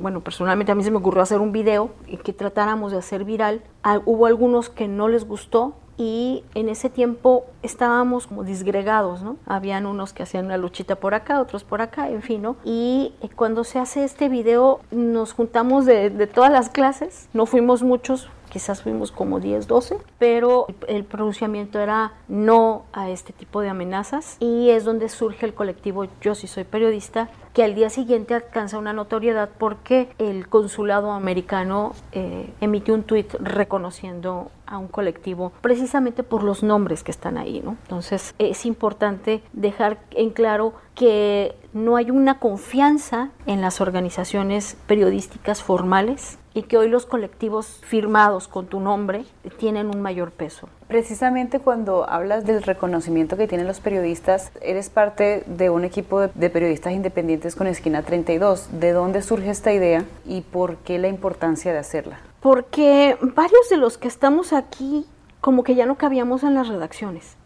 bueno, 0.00 0.20
personalmente 0.20 0.72
a 0.72 0.74
mí 0.74 0.84
se 0.84 0.90
me 0.90 0.98
ocurrió 0.98 1.22
hacer 1.22 1.40
un 1.40 1.52
video 1.52 1.90
y 2.06 2.16
que 2.18 2.32
tratáramos 2.32 2.92
de 2.92 2.98
hacer 2.98 3.24
viral. 3.24 3.62
Hubo 4.04 4.26
algunos 4.26 4.70
que 4.70 4.88
no 4.88 5.08
les 5.08 5.26
gustó, 5.26 5.74
y 5.96 6.44
en 6.54 6.68
ese 6.68 6.90
tiempo 6.90 7.44
estábamos 7.62 8.26
como 8.26 8.44
disgregados, 8.44 9.22
¿no? 9.22 9.36
Habían 9.46 9.86
unos 9.86 10.12
que 10.12 10.22
hacían 10.22 10.46
una 10.46 10.56
luchita 10.56 10.96
por 10.96 11.14
acá, 11.14 11.40
otros 11.40 11.64
por 11.64 11.82
acá, 11.82 12.08
en 12.08 12.22
fin, 12.22 12.42
¿no? 12.42 12.56
Y 12.64 13.12
cuando 13.36 13.64
se 13.64 13.78
hace 13.78 14.04
este 14.04 14.28
video 14.28 14.80
nos 14.90 15.32
juntamos 15.32 15.84
de, 15.84 16.10
de 16.10 16.26
todas 16.26 16.50
las 16.50 16.70
clases, 16.70 17.28
no 17.32 17.46
fuimos 17.46 17.82
muchos, 17.82 18.30
quizás 18.50 18.82
fuimos 18.82 19.12
como 19.12 19.38
10, 19.38 19.66
12, 19.66 19.98
pero 20.18 20.66
el 20.88 21.04
pronunciamiento 21.04 21.78
era 21.78 22.12
no 22.28 22.84
a 22.92 23.10
este 23.10 23.32
tipo 23.32 23.60
de 23.60 23.68
amenazas 23.68 24.36
y 24.40 24.70
es 24.70 24.84
donde 24.84 25.08
surge 25.08 25.46
el 25.46 25.54
colectivo 25.54 26.06
Yo 26.20 26.34
sí 26.34 26.46
soy 26.46 26.64
periodista, 26.64 27.28
que 27.52 27.62
al 27.62 27.74
día 27.74 27.90
siguiente 27.90 28.34
alcanza 28.34 28.78
una 28.78 28.92
notoriedad 28.92 29.50
porque 29.58 30.08
el 30.18 30.48
consulado 30.48 31.12
americano 31.12 31.92
eh, 32.12 32.52
emitió 32.60 32.94
un 32.94 33.02
tuit 33.02 33.32
reconociendo 33.34 34.50
a 34.66 34.78
un 34.78 34.88
colectivo 34.88 35.52
precisamente 35.60 36.22
por 36.22 36.42
los 36.42 36.62
nombres 36.62 37.04
que 37.04 37.10
están 37.10 37.36
ahí, 37.36 37.60
¿no? 37.62 37.76
Entonces 37.82 38.34
es 38.38 38.64
importante 38.64 39.42
dejar 39.52 39.98
en 40.12 40.30
claro 40.30 40.72
que 40.94 41.54
no 41.72 41.96
hay 41.96 42.10
una 42.10 42.38
confianza 42.38 43.30
en 43.46 43.60
las 43.60 43.80
organizaciones 43.80 44.76
periodísticas 44.86 45.62
formales 45.62 46.38
y 46.54 46.62
que 46.62 46.76
hoy 46.76 46.88
los 46.88 47.06
colectivos 47.06 47.80
firmados 47.82 48.48
con 48.48 48.66
tu 48.66 48.80
nombre 48.80 49.24
tienen 49.58 49.88
un 49.88 50.02
mayor 50.02 50.32
peso. 50.32 50.68
Precisamente 50.88 51.60
cuando 51.60 52.08
hablas 52.08 52.44
del 52.44 52.62
reconocimiento 52.62 53.36
que 53.36 53.48
tienen 53.48 53.66
los 53.66 53.80
periodistas, 53.80 54.52
eres 54.60 54.90
parte 54.90 55.44
de 55.46 55.70
un 55.70 55.84
equipo 55.84 56.20
de, 56.20 56.50
periodistas 56.50 56.92
independientes 56.92 57.56
con 57.56 57.66
Esquina 57.66 58.02
32. 58.02 58.68
¿De 58.78 58.92
dónde 58.92 59.22
surge 59.22 59.50
esta 59.50 59.72
idea 59.72 60.04
y 60.26 60.42
por 60.42 60.76
qué 60.78 60.98
la 60.98 61.08
importancia 61.08 61.72
de 61.72 61.78
hacerla? 61.78 62.20
Porque 62.40 63.16
varios 63.20 63.68
de 63.70 63.76
los 63.76 63.96
que 63.98 64.08
estamos 64.08 64.52
aquí 64.52 65.06
como 65.40 65.64
que 65.64 65.74
ya 65.74 65.86
no 65.86 65.96
cabíamos 65.96 66.44
en 66.44 66.54
las 66.54 66.68
redacciones. 66.68 67.36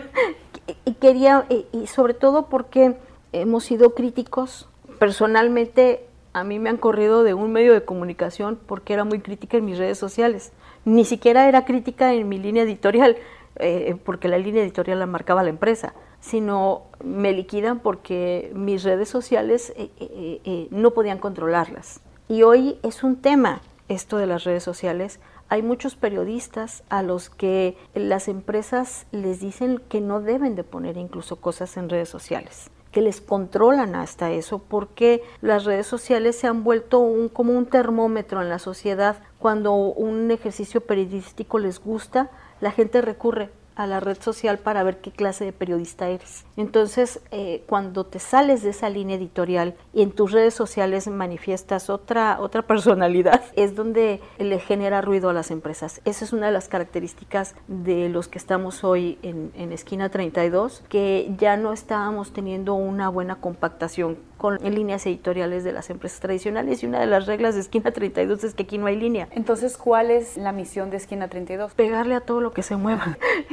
y 0.84 0.94
quería, 0.94 1.46
y 1.48 1.86
sobre 1.86 2.14
todo 2.14 2.46
porque 2.46 2.96
hemos 3.32 3.64
sido 3.64 3.94
críticos 3.94 4.68
personalmente 4.98 6.06
A 6.36 6.44
mí 6.44 6.58
me 6.58 6.68
han 6.68 6.76
corrido 6.76 7.22
de 7.22 7.32
un 7.32 7.50
medio 7.50 7.72
de 7.72 7.86
comunicación 7.86 8.60
porque 8.66 8.92
era 8.92 9.04
muy 9.04 9.20
crítica 9.20 9.56
en 9.56 9.64
mis 9.64 9.78
redes 9.78 9.96
sociales. 9.96 10.52
Ni 10.84 11.06
siquiera 11.06 11.48
era 11.48 11.64
crítica 11.64 12.12
en 12.12 12.28
mi 12.28 12.38
línea 12.38 12.64
editorial, 12.64 13.16
eh, 13.58 13.96
porque 14.04 14.28
la 14.28 14.36
línea 14.36 14.62
editorial 14.62 14.98
la 14.98 15.06
marcaba 15.06 15.42
la 15.42 15.48
empresa, 15.48 15.94
sino 16.20 16.88
me 17.02 17.32
liquidan 17.32 17.78
porque 17.78 18.52
mis 18.54 18.82
redes 18.82 19.08
sociales 19.08 19.72
eh, 19.78 19.88
eh, 19.98 20.68
no 20.70 20.90
podían 20.90 21.16
controlarlas. 21.16 22.02
Y 22.28 22.42
hoy 22.42 22.78
es 22.82 23.02
un 23.02 23.16
tema 23.16 23.62
esto 23.88 24.18
de 24.18 24.26
las 24.26 24.44
redes 24.44 24.62
sociales. 24.62 25.20
Hay 25.48 25.62
muchos 25.62 25.96
periodistas 25.96 26.84
a 26.90 27.02
los 27.02 27.30
que 27.30 27.78
las 27.94 28.28
empresas 28.28 29.06
les 29.10 29.40
dicen 29.40 29.80
que 29.88 30.02
no 30.02 30.20
deben 30.20 30.54
de 30.54 30.64
poner 30.64 30.98
incluso 30.98 31.36
cosas 31.36 31.78
en 31.78 31.88
redes 31.88 32.10
sociales 32.10 32.70
que 32.96 33.02
les 33.02 33.20
controlan 33.20 33.94
hasta 33.94 34.30
eso, 34.30 34.58
porque 34.58 35.22
las 35.42 35.66
redes 35.66 35.86
sociales 35.86 36.34
se 36.34 36.46
han 36.46 36.64
vuelto 36.64 36.98
un, 36.98 37.28
como 37.28 37.52
un 37.52 37.66
termómetro 37.66 38.40
en 38.40 38.48
la 38.48 38.58
sociedad. 38.58 39.18
Cuando 39.38 39.74
un 39.74 40.30
ejercicio 40.30 40.80
periodístico 40.80 41.58
les 41.58 41.78
gusta, 41.78 42.30
la 42.62 42.70
gente 42.70 43.02
recurre 43.02 43.50
a 43.76 43.86
la 43.86 44.00
red 44.00 44.20
social 44.20 44.58
para 44.58 44.82
ver 44.82 44.98
qué 44.98 45.10
clase 45.10 45.44
de 45.44 45.52
periodista 45.52 46.08
eres. 46.08 46.44
Entonces, 46.56 47.20
eh, 47.30 47.62
cuando 47.68 48.04
te 48.04 48.18
sales 48.18 48.62
de 48.62 48.70
esa 48.70 48.88
línea 48.88 49.16
editorial 49.16 49.74
y 49.92 50.02
en 50.02 50.10
tus 50.10 50.32
redes 50.32 50.54
sociales 50.54 51.06
manifiestas 51.06 51.90
otra, 51.90 52.40
otra 52.40 52.62
personalidad, 52.66 53.42
es 53.54 53.76
donde 53.76 54.20
le 54.38 54.58
genera 54.58 55.02
ruido 55.02 55.30
a 55.30 55.32
las 55.32 55.50
empresas. 55.50 56.00
Esa 56.04 56.24
es 56.24 56.32
una 56.32 56.46
de 56.46 56.52
las 56.52 56.68
características 56.68 57.54
de 57.68 58.08
los 58.08 58.28
que 58.28 58.38
estamos 58.38 58.82
hoy 58.82 59.18
en, 59.22 59.52
en 59.54 59.72
Esquina 59.72 60.08
32, 60.08 60.82
que 60.88 61.32
ya 61.38 61.56
no 61.56 61.72
estábamos 61.72 62.32
teniendo 62.32 62.74
una 62.74 63.08
buena 63.10 63.36
compactación 63.36 64.16
con 64.36 64.58
líneas 64.58 65.06
editoriales 65.06 65.64
de 65.64 65.72
las 65.72 65.90
empresas 65.90 66.20
tradicionales 66.20 66.82
y 66.82 66.86
una 66.86 67.00
de 67.00 67.06
las 67.06 67.26
reglas 67.26 67.54
de 67.54 67.62
Esquina 67.62 67.90
32 67.90 68.44
es 68.44 68.54
que 68.54 68.64
aquí 68.64 68.78
no 68.78 68.86
hay 68.86 68.96
línea. 68.96 69.28
Entonces, 69.32 69.76
¿cuál 69.76 70.10
es 70.10 70.36
la 70.36 70.52
misión 70.52 70.90
de 70.90 70.98
Esquina 70.98 71.28
32? 71.28 71.74
Pegarle 71.74 72.14
a 72.14 72.20
todo 72.20 72.40
lo 72.40 72.52
que 72.52 72.62
se 72.62 72.76
mueva. 72.76 73.16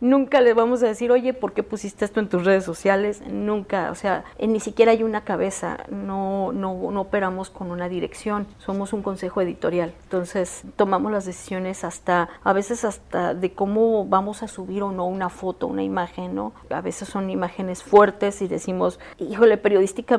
nunca 0.00 0.40
le 0.40 0.54
vamos 0.54 0.82
a 0.82 0.86
decir, 0.86 1.10
oye, 1.12 1.34
¿por 1.34 1.52
qué 1.52 1.62
pusiste 1.62 2.04
esto 2.04 2.20
en 2.20 2.28
tus 2.28 2.44
redes 2.44 2.64
sociales? 2.64 3.22
Nunca, 3.26 3.90
o 3.90 3.94
sea, 3.94 4.24
ni 4.40 4.60
siquiera 4.60 4.92
hay 4.92 5.02
una 5.02 5.24
cabeza, 5.24 5.78
no, 5.90 6.52
no, 6.52 6.90
no 6.90 7.00
operamos 7.00 7.50
con 7.50 7.70
una 7.70 7.88
dirección, 7.88 8.46
somos 8.58 8.92
un 8.92 9.02
consejo 9.02 9.40
editorial. 9.40 9.94
Entonces, 10.04 10.62
tomamos 10.76 11.12
las 11.12 11.24
decisiones 11.24 11.84
hasta, 11.84 12.28
a 12.42 12.52
veces 12.52 12.84
hasta 12.84 13.34
de 13.34 13.52
cómo 13.52 14.06
vamos 14.06 14.42
a 14.42 14.48
subir 14.48 14.82
o 14.82 14.92
no 14.92 15.06
una 15.06 15.28
foto, 15.28 15.66
una 15.66 15.82
imagen, 15.82 16.34
¿no? 16.34 16.52
A 16.70 16.80
veces 16.80 17.08
son 17.08 17.30
imágenes 17.30 17.82
fuertes 17.82 18.42
y 18.42 18.48
decimos, 18.48 18.98
híjole, 19.18 19.56
periodística 19.56 20.18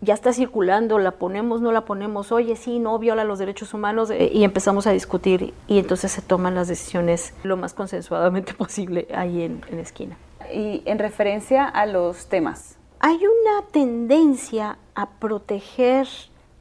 ya 0.00 0.14
está 0.14 0.32
circulando, 0.32 0.98
la 0.98 1.12
ponemos, 1.12 1.60
no 1.60 1.72
la 1.72 1.84
ponemos, 1.84 2.32
oye, 2.32 2.56
sí, 2.56 2.78
no 2.78 2.98
viola 2.98 3.24
los 3.24 3.38
derechos 3.38 3.74
humanos, 3.74 4.10
eh, 4.10 4.30
y 4.32 4.44
empezamos 4.44 4.86
a 4.86 4.92
discutir 4.92 5.54
y 5.66 5.78
entonces 5.78 6.12
se 6.12 6.22
toman 6.22 6.54
las 6.54 6.68
decisiones 6.68 7.34
lo 7.42 7.56
más 7.56 7.74
consensuadamente 7.74 8.53
posible 8.58 9.06
ahí 9.14 9.42
en, 9.42 9.62
en 9.70 9.78
esquina. 9.78 10.16
Y 10.52 10.82
en 10.84 10.98
referencia 10.98 11.64
a 11.64 11.86
los 11.86 12.28
temas. 12.28 12.78
Hay 13.00 13.16
una 13.16 13.66
tendencia 13.70 14.78
a 14.94 15.10
proteger 15.10 16.06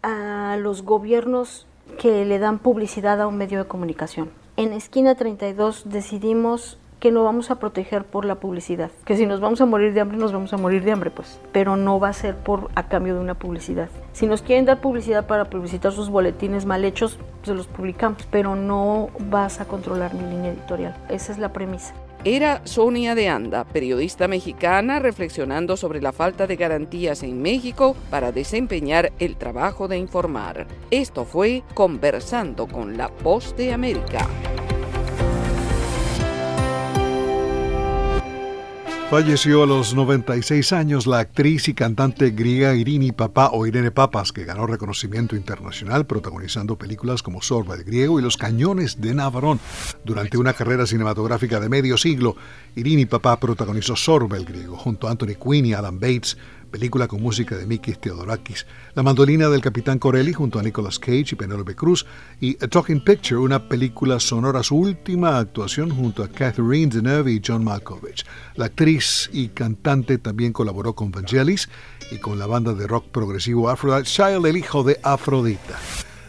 a 0.02 0.58
los 0.60 0.84
gobiernos 0.84 1.68
que 2.00 2.26
le 2.26 2.40
dan 2.40 2.60
publicidad 2.60 3.22
a 3.22 3.28
un 3.28 3.38
medio 3.38 3.60
de 3.60 3.68
comunicación. 3.68 4.32
En 4.56 4.74
Esquina 4.74 5.16
32 5.16 5.90
decidimos 5.90 6.78
que 7.04 7.12
no 7.12 7.26
vamos 7.26 7.52
a 7.52 7.60
proteger 7.60 8.06
por 8.06 8.24
la 8.24 8.36
publicidad. 8.36 8.90
Que 9.04 9.18
si 9.18 9.26
nos 9.26 9.42
vamos 9.42 9.60
a 9.60 9.66
morir 9.66 9.94
de 9.94 10.00
hambre, 10.00 10.18
nos 10.18 10.32
vamos 10.32 10.54
a 10.54 10.58
morir 10.58 10.86
de 10.86 10.94
hambre, 10.94 11.12
pues. 11.12 11.38
Pero 11.52 11.76
no 11.76 12.00
va 12.00 12.08
a 12.08 12.14
ser 12.14 12.38
por 12.38 12.70
a 12.76 12.88
cambio 12.88 13.14
de 13.14 13.20
una 13.20 13.34
publicidad. 13.34 13.90
Si 14.14 14.26
nos 14.26 14.42
quieren 14.42 14.64
dar 14.64 14.80
publicidad 14.80 15.28
para 15.28 15.50
publicitar 15.50 15.92
sus 15.92 16.10
boletines 16.10 16.66
mal 16.66 16.86
hechos, 16.86 17.20
se 17.42 17.56
los 17.56 17.68
publicamos. 17.68 18.26
Pero 18.32 18.56
no 18.56 19.10
vas 19.20 19.60
a 19.60 19.66
controlar 19.66 20.14
mi 20.14 20.22
línea 20.22 20.54
editorial. 20.54 20.96
Esa 21.10 21.34
es 21.34 21.40
la 21.40 21.52
premisa. 21.52 21.94
Era 22.24 22.62
Sonia 22.64 23.16
de 23.16 23.28
Anda, 23.28 23.66
periodista 23.66 24.30
mexicana, 24.30 25.00
reflexionando 25.00 25.76
sobre 25.76 26.02
la 26.02 26.14
falta 26.14 26.48
de 26.48 26.56
garantías 26.56 27.22
en 27.24 27.42
México 27.42 27.98
para 28.10 28.32
desempeñar 28.32 29.12
el 29.20 29.36
trabajo 29.36 29.90
de 29.90 29.98
informar. 29.98 30.68
Esto 30.90 31.26
fue 31.26 31.64
Conversando 31.74 32.66
con 32.66 32.96
la 32.96 33.12
Voz 33.22 33.58
de 33.58 33.74
América. 33.74 34.26
Falleció 39.10 39.62
a 39.62 39.68
los 39.68 39.94
96 39.94 40.74
años 40.74 41.06
la 41.06 41.20
actriz 41.20 41.68
y 41.68 41.76
cantante 41.76 42.32
griega 42.32 42.74
Irini 42.74 43.12
Papa 43.12 43.52
o 43.54 43.68
Irene 43.68 43.92
Papas, 43.92 44.32
que 44.32 44.44
ganó 44.44 44.66
reconocimiento 44.66 45.36
internacional 45.36 46.08
protagonizando 46.08 46.78
películas 46.78 47.22
como 47.22 47.42
Sorba 47.42 47.76
el 47.76 47.84
Griego 47.84 48.20
y 48.20 48.24
Los 48.24 48.38
Cañones 48.38 49.02
de 49.02 49.14
Navarón. 49.14 49.60
Durante 50.04 50.38
una 50.38 50.54
carrera 50.54 50.88
cinematográfica 50.88 51.60
de 51.60 51.70
medio 51.70 51.98
siglo, 51.98 52.36
Irini 52.76 53.06
Papa 53.06 53.40
protagonizó 53.40 53.96
Sorba 53.96 54.38
el 54.38 54.46
Griego 54.46 54.78
junto 54.78 55.08
a 55.08 55.12
Anthony 55.12 55.36
Quinn 55.36 55.68
y 55.68 55.74
Alan 55.74 56.00
Bates, 56.00 56.38
película 56.74 57.08
con 57.08 57.22
música 57.22 57.56
de 57.56 57.68
Mikis 57.68 58.00
Theodorakis, 58.00 58.66
La 58.96 59.04
mandolina 59.04 59.48
del 59.48 59.62
Capitán 59.62 60.00
Corelli 60.00 60.34
junto 60.34 60.58
a 60.58 60.64
Nicolas 60.64 60.98
Cage 60.98 61.34
y 61.34 61.36
Penelope 61.36 61.76
Cruz 61.76 62.04
y 62.42 62.58
A 62.64 62.68
Talking 62.68 63.04
Picture, 63.04 63.38
una 63.38 63.70
película 63.70 64.20
sonora, 64.20 64.64
su 64.64 64.78
última 64.78 65.38
actuación 65.38 65.92
junto 65.92 66.24
a 66.24 66.30
Catherine 66.30 66.88
Deneuve 66.92 67.32
y 67.32 67.42
John 67.46 67.64
Malkovich. 67.64 68.26
La 68.56 68.66
actriz 68.66 69.30
y 69.32 69.50
cantante 69.50 70.18
también 70.18 70.52
colaboró 70.52 70.96
con 70.96 71.12
Vangelis 71.12 71.70
y 72.10 72.18
con 72.18 72.40
la 72.40 72.48
banda 72.48 72.74
de 72.74 72.88
rock 72.88 73.06
progresivo 73.12 73.70
Aphrodite 73.70 74.10
Child, 74.10 74.44
el 74.48 74.58
hijo 74.58 74.84
de 74.84 75.00
Afrodita. 75.04 75.80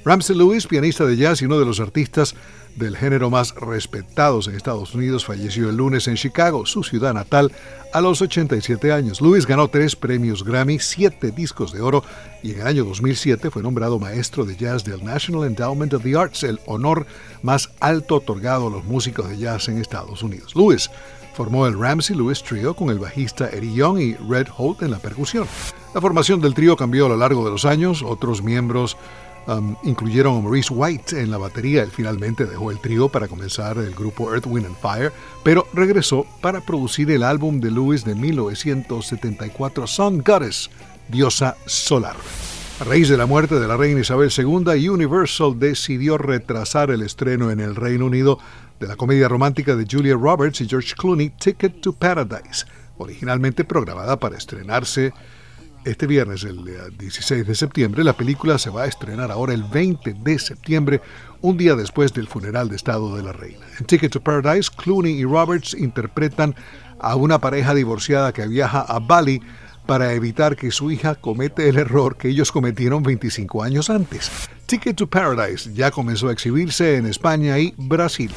Ramsey 0.04 0.36
Lewis, 0.36 0.66
pianista 0.66 1.06
de 1.06 1.16
jazz 1.16 1.40
y 1.40 1.46
uno 1.46 1.58
de 1.58 1.64
los 1.64 1.80
artistas 1.80 2.34
del 2.76 2.96
género 2.96 3.30
más 3.30 3.54
respetados 3.54 4.48
en 4.48 4.56
Estados 4.56 4.94
Unidos, 4.94 5.24
falleció 5.24 5.70
el 5.70 5.76
lunes 5.76 6.08
en 6.08 6.16
Chicago, 6.16 6.66
su 6.66 6.82
ciudad 6.82 7.14
natal, 7.14 7.52
a 7.92 8.00
los 8.00 8.20
87 8.20 8.92
años. 8.92 9.20
Lewis 9.20 9.46
ganó 9.46 9.68
tres 9.68 9.94
premios 9.94 10.44
Grammy, 10.44 10.78
siete 10.80 11.30
discos 11.30 11.72
de 11.72 11.80
oro 11.80 12.02
y 12.42 12.52
en 12.52 12.60
el 12.60 12.66
año 12.66 12.84
2007 12.84 13.50
fue 13.50 13.62
nombrado 13.62 13.98
maestro 13.98 14.44
de 14.44 14.56
jazz 14.56 14.84
del 14.84 15.04
National 15.04 15.46
Endowment 15.46 15.94
of 15.94 16.02
the 16.02 16.16
Arts, 16.16 16.42
el 16.42 16.60
honor 16.66 17.06
más 17.42 17.70
alto 17.80 18.16
otorgado 18.16 18.66
a 18.66 18.70
los 18.70 18.84
músicos 18.84 19.28
de 19.28 19.38
jazz 19.38 19.68
en 19.68 19.78
Estados 19.78 20.22
Unidos. 20.22 20.56
Lewis 20.56 20.90
formó 21.34 21.66
el 21.66 21.78
Ramsey 21.78 22.16
Lewis 22.16 22.42
Trio 22.42 22.74
con 22.74 22.90
el 22.90 22.98
bajista 22.98 23.48
Eddie 23.50 23.74
Young 23.74 24.00
y 24.00 24.14
Red 24.14 24.48
Holt 24.56 24.82
en 24.82 24.90
la 24.90 24.98
percusión. 24.98 25.46
La 25.94 26.00
formación 26.00 26.40
del 26.40 26.54
trío 26.54 26.76
cambió 26.76 27.06
a 27.06 27.10
lo 27.10 27.16
largo 27.16 27.44
de 27.44 27.50
los 27.50 27.64
años, 27.64 28.02
otros 28.02 28.42
miembros 28.42 28.96
Incluyeron 29.82 30.38
a 30.38 30.40
Maurice 30.40 30.72
White 30.72 31.20
en 31.20 31.30
la 31.30 31.38
batería. 31.38 31.82
Él 31.82 31.90
finalmente 31.90 32.46
dejó 32.46 32.70
el 32.70 32.80
trío 32.80 33.08
para 33.08 33.28
comenzar 33.28 33.78
el 33.78 33.94
grupo 33.94 34.32
Earth, 34.32 34.46
Wind 34.46 34.66
and 34.66 34.76
Fire, 34.76 35.12
pero 35.42 35.66
regresó 35.74 36.26
para 36.40 36.60
producir 36.60 37.10
el 37.10 37.22
álbum 37.22 37.60
de 37.60 37.70
Lewis 37.70 38.04
de 38.04 38.14
1974, 38.14 39.86
Sun 39.86 40.22
Goddess, 40.24 40.70
Diosa 41.08 41.56
Solar. 41.66 42.16
A 42.80 42.84
raíz 42.84 43.08
de 43.08 43.16
la 43.16 43.26
muerte 43.26 43.60
de 43.60 43.68
la 43.68 43.76
reina 43.76 44.00
Isabel 44.00 44.32
II, 44.36 44.88
Universal 44.88 45.58
decidió 45.58 46.18
retrasar 46.18 46.90
el 46.90 47.02
estreno 47.02 47.52
en 47.52 47.60
el 47.60 47.76
Reino 47.76 48.06
Unido 48.06 48.40
de 48.80 48.88
la 48.88 48.96
comedia 48.96 49.28
romántica 49.28 49.76
de 49.76 49.86
Julia 49.88 50.14
Roberts 50.14 50.60
y 50.60 50.68
George 50.68 50.94
Clooney, 50.96 51.30
Ticket 51.30 51.80
to 51.80 51.92
Paradise, 51.92 52.66
originalmente 52.98 53.62
programada 53.64 54.18
para 54.18 54.36
estrenarse 54.36 55.12
este 55.84 56.06
viernes, 56.06 56.44
el 56.44 56.64
16 56.98 57.46
de 57.46 57.54
septiembre. 57.54 58.04
La 58.04 58.16
película 58.16 58.58
se 58.58 58.70
va 58.70 58.82
a 58.82 58.86
estrenar 58.86 59.30
ahora 59.30 59.54
el 59.54 59.64
20 59.64 60.14
de 60.14 60.38
septiembre, 60.38 61.00
un 61.40 61.56
día 61.56 61.74
después 61.74 62.12
del 62.12 62.26
funeral 62.26 62.68
de 62.68 62.76
Estado 62.76 63.14
de 63.16 63.22
la 63.22 63.32
Reina. 63.32 63.66
En 63.78 63.86
Ticket 63.86 64.12
to 64.12 64.20
Paradise, 64.20 64.70
Clooney 64.74 65.12
y 65.12 65.24
Roberts 65.24 65.74
interpretan 65.74 66.54
a 66.98 67.16
una 67.16 67.38
pareja 67.38 67.74
divorciada 67.74 68.32
que 68.32 68.46
viaja 68.46 68.80
a 68.80 68.98
Bali 68.98 69.40
para 69.86 70.12
evitar 70.14 70.56
que 70.56 70.70
su 70.70 70.90
hija 70.90 71.14
comete 71.14 71.68
el 71.68 71.78
error 71.78 72.16
que 72.16 72.28
ellos 72.28 72.50
cometieron 72.50 73.02
25 73.02 73.62
años 73.62 73.90
antes. 73.90 74.30
Ticket 74.66 74.96
to 74.96 75.06
Paradise 75.06 75.72
ya 75.74 75.90
comenzó 75.90 76.28
a 76.28 76.32
exhibirse 76.32 76.96
en 76.96 77.06
España 77.06 77.58
y 77.58 77.74
Brasil. 77.76 78.30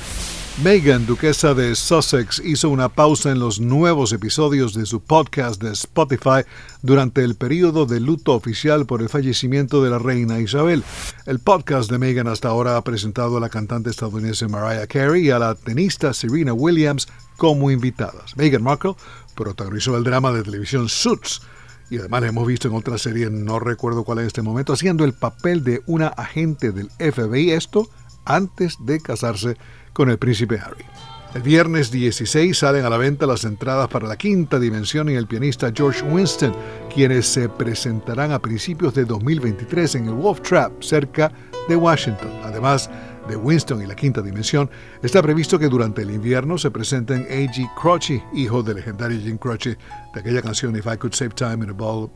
Meghan, 0.64 1.05
duquesa 1.05 1.53
de 1.53 1.76
Sussex, 1.76 2.41
hizo 2.43 2.70
una 2.70 2.89
pausa 2.89 3.30
en 3.30 3.38
los 3.38 3.60
nuevos 3.60 4.12
episodios 4.12 4.74
de 4.74 4.88
su 4.88 5.01
podcast 5.01 5.62
de 5.62 5.72
Spotify 5.74 6.41
durante 6.82 7.24
el 7.24 7.36
periodo 7.36 7.86
de 7.86 7.99
luto 7.99 8.34
oficial 8.34 8.88
por 8.88 9.03
el 9.03 9.10
fallecimiento 9.10 9.84
de 9.84 9.91
la 9.91 9.99
reina 9.99 10.39
Isabel. 10.39 10.84
El 11.28 11.38
podcast 11.38 11.91
de 11.91 11.99
Meghan 11.99 12.28
hasta 12.28 12.47
ahora 12.47 12.76
ha 12.76 12.84
presentado 12.84 13.38
a 13.38 13.39
la 13.39 13.49
cantante 13.49 13.91
estadounidense 13.91 14.47
Mariah 14.47 14.88
Carey 14.88 15.28
y 15.28 15.30
a 15.30 15.38
la 15.38 15.53
tenista 15.53 16.12
Serena 16.16 16.53
Williams 16.53 17.08
como 17.38 17.70
invitadas. 17.70 18.36
Meghan 18.36 18.64
Markle 18.64 18.95
protagonizó 19.36 19.95
el 19.95 20.03
drama 20.03 20.32
de 20.32 20.41
televisión 20.41 20.89
Suits 20.89 21.43
y 21.91 21.99
además 21.99 22.24
hemos 22.24 22.47
visto 22.47 22.68
en 22.68 22.74
otra 22.74 22.97
serie, 22.97 23.30
no 23.30 23.60
recuerdo 23.60 24.03
cuál 24.03 24.20
en 24.20 24.26
este 24.26 24.41
momento, 24.41 24.74
haciendo 24.74 25.05
el 25.05 25.14
papel 25.14 25.64
de 25.64 25.84
una 25.86 26.08
agente 26.08 26.72
del 26.72 26.89
FBI, 26.97 27.51
esto 27.51 27.88
antes 28.26 28.76
de 28.80 28.99
casarse 28.99 29.55
con 29.98 30.12
el 30.12 30.20
príncipe 30.20 30.60
Harry. 30.60 30.86
El 31.34 31.41
viernes 31.41 31.89
16 31.89 32.56
salen 32.56 32.86
a 32.86 32.89
la 32.91 32.98
venta 32.98 33.26
las 33.26 33.43
entradas 33.45 33.88
para 33.88 34.08
la 34.08 34.16
quinta 34.16 34.60
dimensión 34.60 35.10
y 35.10 35.16
el 35.16 35.26
pianista 35.26 35.72
George 35.76 36.04
Winston, 36.04 36.54
quienes 36.93 37.26
se 37.26 37.50
presentarán 37.50 38.32
a 38.32 38.38
principios 38.38 38.93
de 38.93 39.06
2023 39.06 39.95
en 39.95 40.06
el 40.06 40.14
Wolf 40.14 40.41
Trap, 40.41 40.84
cerca 40.84 41.32
de 41.68 41.76
Washington. 41.76 42.30
Además, 42.43 42.91
de 43.28 43.38
Winston 43.38 43.82
y 43.82 43.88
la 43.88 43.95
quinta 43.95 44.22
dimensión, 44.22 44.70
está 45.02 45.24
previsto 45.24 45.58
que 45.58 45.68
durante 45.68 46.04
el 46.04 46.12
invierno 46.12 46.60
se 46.60 46.70
presenten 46.70 47.24
A.G. 47.24 47.68
Croce, 47.74 48.24
hijo 48.36 48.62
del 48.62 48.76
legendario 48.76 49.20
Jim 49.20 49.39
Croce, 49.39 49.80
de 50.14 50.20
aquella 50.20 50.43
canción 50.43 50.76
If 50.76 50.86
I 50.86 50.98
Could 50.98 51.14
Save 51.14 51.32
Time 51.32 51.64
in 51.64 51.72
a 51.72 51.74
Ball, 51.74 52.08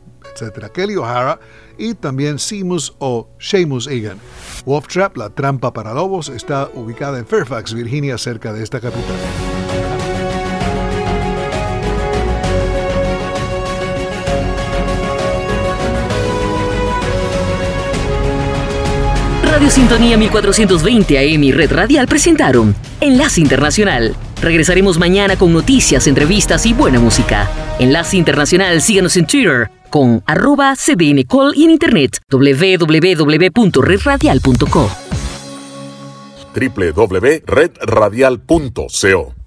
Kelly 0.72 0.96
O'Hara 0.96 1.38
y 1.78 1.94
también 1.94 2.38
Seamus 2.38 2.94
o 2.98 3.28
Seamus 3.38 3.86
Egan. 3.86 4.18
Wolf 4.64 4.88
Trap, 4.88 5.16
la 5.16 5.30
trampa 5.30 5.72
para 5.72 5.94
lobos, 5.94 6.28
está 6.28 6.68
ubicada 6.74 7.18
en 7.18 7.26
Fairfax, 7.26 7.74
Virginia, 7.74 8.18
cerca 8.18 8.52
de 8.52 8.62
esta 8.62 8.80
capital. 8.80 9.16
Radio 19.62 19.76
Sintonía 19.76 20.16
1420 20.16 21.18
AM 21.18 21.44
y 21.44 21.52
Red 21.52 21.70
Radial 21.70 22.08
presentaron 22.08 22.74
Enlace 23.00 23.40
Internacional. 23.40 24.16
Regresaremos 24.40 24.98
mañana 24.98 25.36
con 25.36 25.52
noticias, 25.52 26.08
entrevistas 26.08 26.66
y 26.66 26.72
buena 26.72 26.98
música. 26.98 27.48
Enlace 27.78 28.16
Internacional, 28.16 28.82
síganos 28.82 29.16
en 29.16 29.24
Twitter 29.24 29.70
con 29.88 30.20
arroba 30.26 30.74
cdncall 30.74 31.52
y 31.54 31.62
en 31.62 31.70
internet 31.70 32.18
www.redradial.co 32.28 34.90
www.redradial.co 36.52 39.41